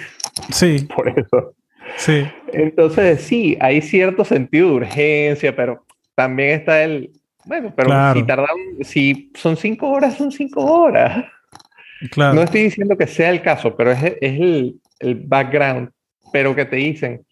[0.50, 0.88] Sí.
[0.96, 1.54] Por eso.
[1.96, 2.26] Sí.
[2.52, 5.84] Entonces, sí, hay cierto sentido de urgencia, pero
[6.16, 7.12] también está el.
[7.44, 11.24] Bueno, pero si tardan, si son cinco horas, son cinco horas.
[12.10, 12.34] Claro.
[12.34, 15.90] No estoy diciendo que sea el caso, pero es, es el, el background.
[16.32, 17.26] Pero que te dicen,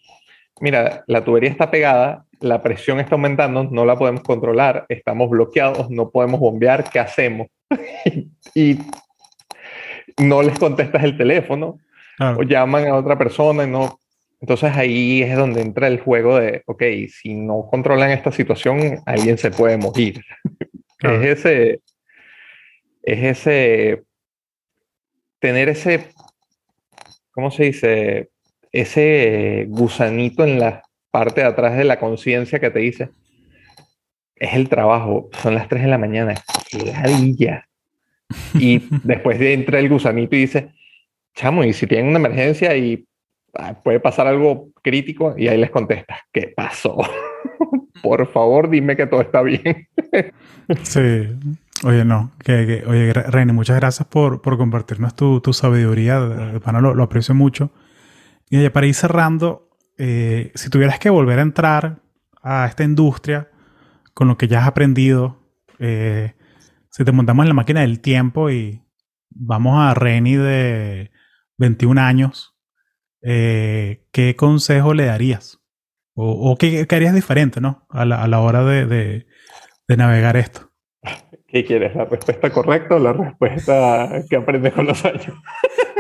[0.61, 5.91] mira, la tubería está pegada, la presión está aumentando, no la podemos controlar, estamos bloqueados,
[5.91, 7.49] no podemos bombear, ¿qué hacemos?
[8.55, 8.79] y
[10.18, 11.79] no les contestas el teléfono
[12.18, 13.99] o llaman a otra persona y no.
[14.41, 19.39] Entonces ahí es donde entra el juego de, ok, si no controlan esta situación, alguien
[19.39, 20.23] se puede morir.
[21.03, 21.81] Es ese,
[23.03, 24.03] es ese,
[25.41, 26.12] tener ese,
[27.32, 28.30] ¿cómo se dice?
[28.72, 33.11] Ese gusanito en la parte de atrás de la conciencia que te dice,
[34.36, 36.34] es el trabajo, son las 3 de la mañana,
[36.70, 37.68] qué ladilla.
[38.55, 40.70] Y después entra el gusanito y dice,
[41.34, 43.05] chamo, y si tienen una emergencia y
[43.55, 46.97] ah, puede pasar algo crítico, y ahí les contestas, ¿qué pasó?
[48.03, 49.88] Por favor, dime que todo está bien.
[50.84, 51.28] sí.
[51.85, 56.20] Oye, no, que, oye, Reine, muchas gracias por, por compartirnos tu, tu sabiduría.
[56.20, 57.70] De lo, lo, aprecio mucho.
[58.51, 62.03] Y para ir cerrando, eh, si tuvieras que volver a entrar
[62.43, 63.51] a esta industria
[64.12, 65.41] con lo que ya has aprendido,
[65.78, 66.35] eh,
[66.91, 68.83] si te montamos en la máquina del tiempo y
[69.31, 71.11] vamos a Reni de
[71.59, 72.57] 21 años,
[73.22, 75.59] eh, ¿qué consejo le darías?
[76.14, 77.87] ¿O, qué, harías diferente, ¿no?
[77.89, 80.70] A la, a la hora de, de, navegar esto.
[81.51, 81.95] ¿Qué quieres?
[81.97, 85.35] ¿La respuesta correcta o la respuesta que aprendes con los años?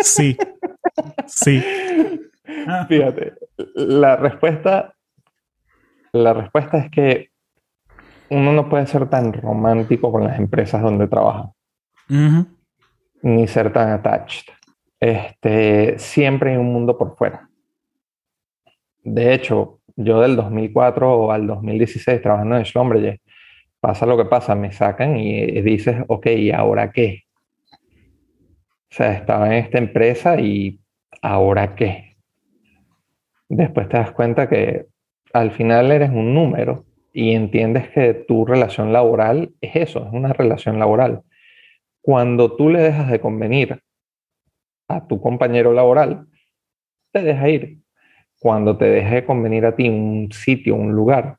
[0.02, 0.36] Sí.
[1.26, 1.62] Sí.
[2.88, 3.34] Fíjate,
[3.74, 4.94] la respuesta,
[6.12, 7.30] la respuesta es que
[8.30, 11.50] uno no puede ser tan romántico con las empresas donde trabaja.
[13.22, 14.52] ni ser tan attached.
[14.98, 17.48] Este, siempre hay un mundo por fuera.
[19.02, 23.20] De hecho, yo del 2004 al 2016 trabajando en Schlumberger,
[23.80, 27.24] pasa lo que pasa, me sacan y dices, ok, ¿y ahora qué?
[27.72, 30.80] O sea, estaba en esta empresa y
[31.22, 32.16] ¿ahora qué?
[33.48, 34.86] Después te das cuenta que
[35.32, 40.32] al final eres un número y entiendes que tu relación laboral es eso, es una
[40.32, 41.22] relación laboral.
[42.02, 43.80] Cuando tú le dejas de convenir
[44.88, 46.26] a tu compañero laboral,
[47.12, 47.78] te deja ir.
[48.38, 51.36] Cuando te deje de convenir a ti un sitio, un lugar,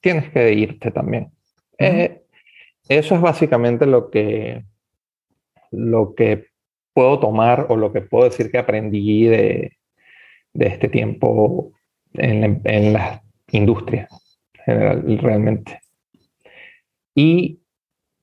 [0.00, 1.30] tienes que irte también.
[1.78, 2.22] Eh,
[2.88, 4.64] eso es básicamente lo que,
[5.70, 6.46] lo que
[6.92, 9.76] puedo tomar o lo que puedo decir que aprendí de,
[10.52, 11.72] de este tiempo
[12.12, 14.08] en, en la industria
[14.64, 15.80] general, realmente.
[17.14, 17.60] Y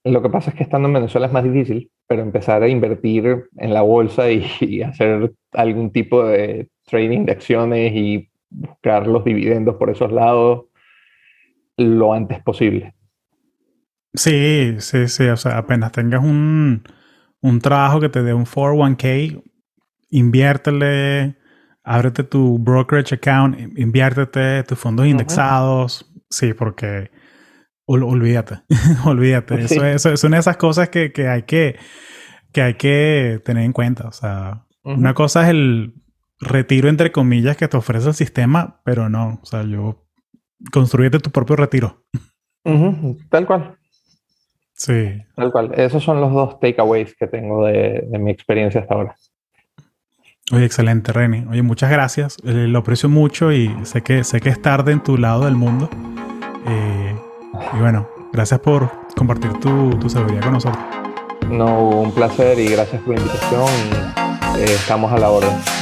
[0.04, 3.46] lo que pasa es que estando en Venezuela es más difícil, pero empezar a invertir
[3.58, 9.76] en la bolsa y, hacer algún tipo de trading de acciones y buscar los dividendos
[9.76, 10.66] por esos lados
[11.78, 12.94] lo antes posible.
[14.14, 15.26] Sí, sí, sí.
[15.26, 16.84] O sea, apenas tengas un,
[17.42, 19.44] un trabajo que te dé un 401k,
[20.10, 21.38] inviértele,
[21.84, 26.12] ábrete tu brokerage account, inviértete tus fondos indexados.
[26.30, 27.12] Sí, porque
[27.86, 28.62] olvídate,
[29.06, 29.62] olvídate.
[29.62, 31.78] Eso, es, eso, de esas cosas que, que, hay que,
[32.54, 34.08] que hay que tener en cuenta.
[34.08, 35.96] O sea, una cosa es el
[36.40, 39.40] retiro, entre comillas, que te ofrece el sistema, pero no.
[39.42, 40.08] O sea, yo
[40.72, 42.06] construyete tu propio retiro.
[43.30, 43.78] Tal cual.
[44.82, 45.22] Sí.
[45.36, 45.72] Tal cual.
[45.76, 49.16] Esos son los dos takeaways que tengo de, de mi experiencia hasta ahora.
[50.52, 51.46] Oye, excelente, Reni.
[51.52, 52.38] Oye, muchas gracias.
[52.44, 55.56] Eh, lo aprecio mucho y sé que, sé que es tarde en tu lado del
[55.56, 55.88] mundo.
[56.68, 57.16] Eh,
[57.74, 60.84] y bueno, gracias por compartir tu, tu sabiduría con nosotros.
[61.48, 63.70] No, un placer y gracias por la invitación.
[64.58, 65.81] Eh, estamos a la orden.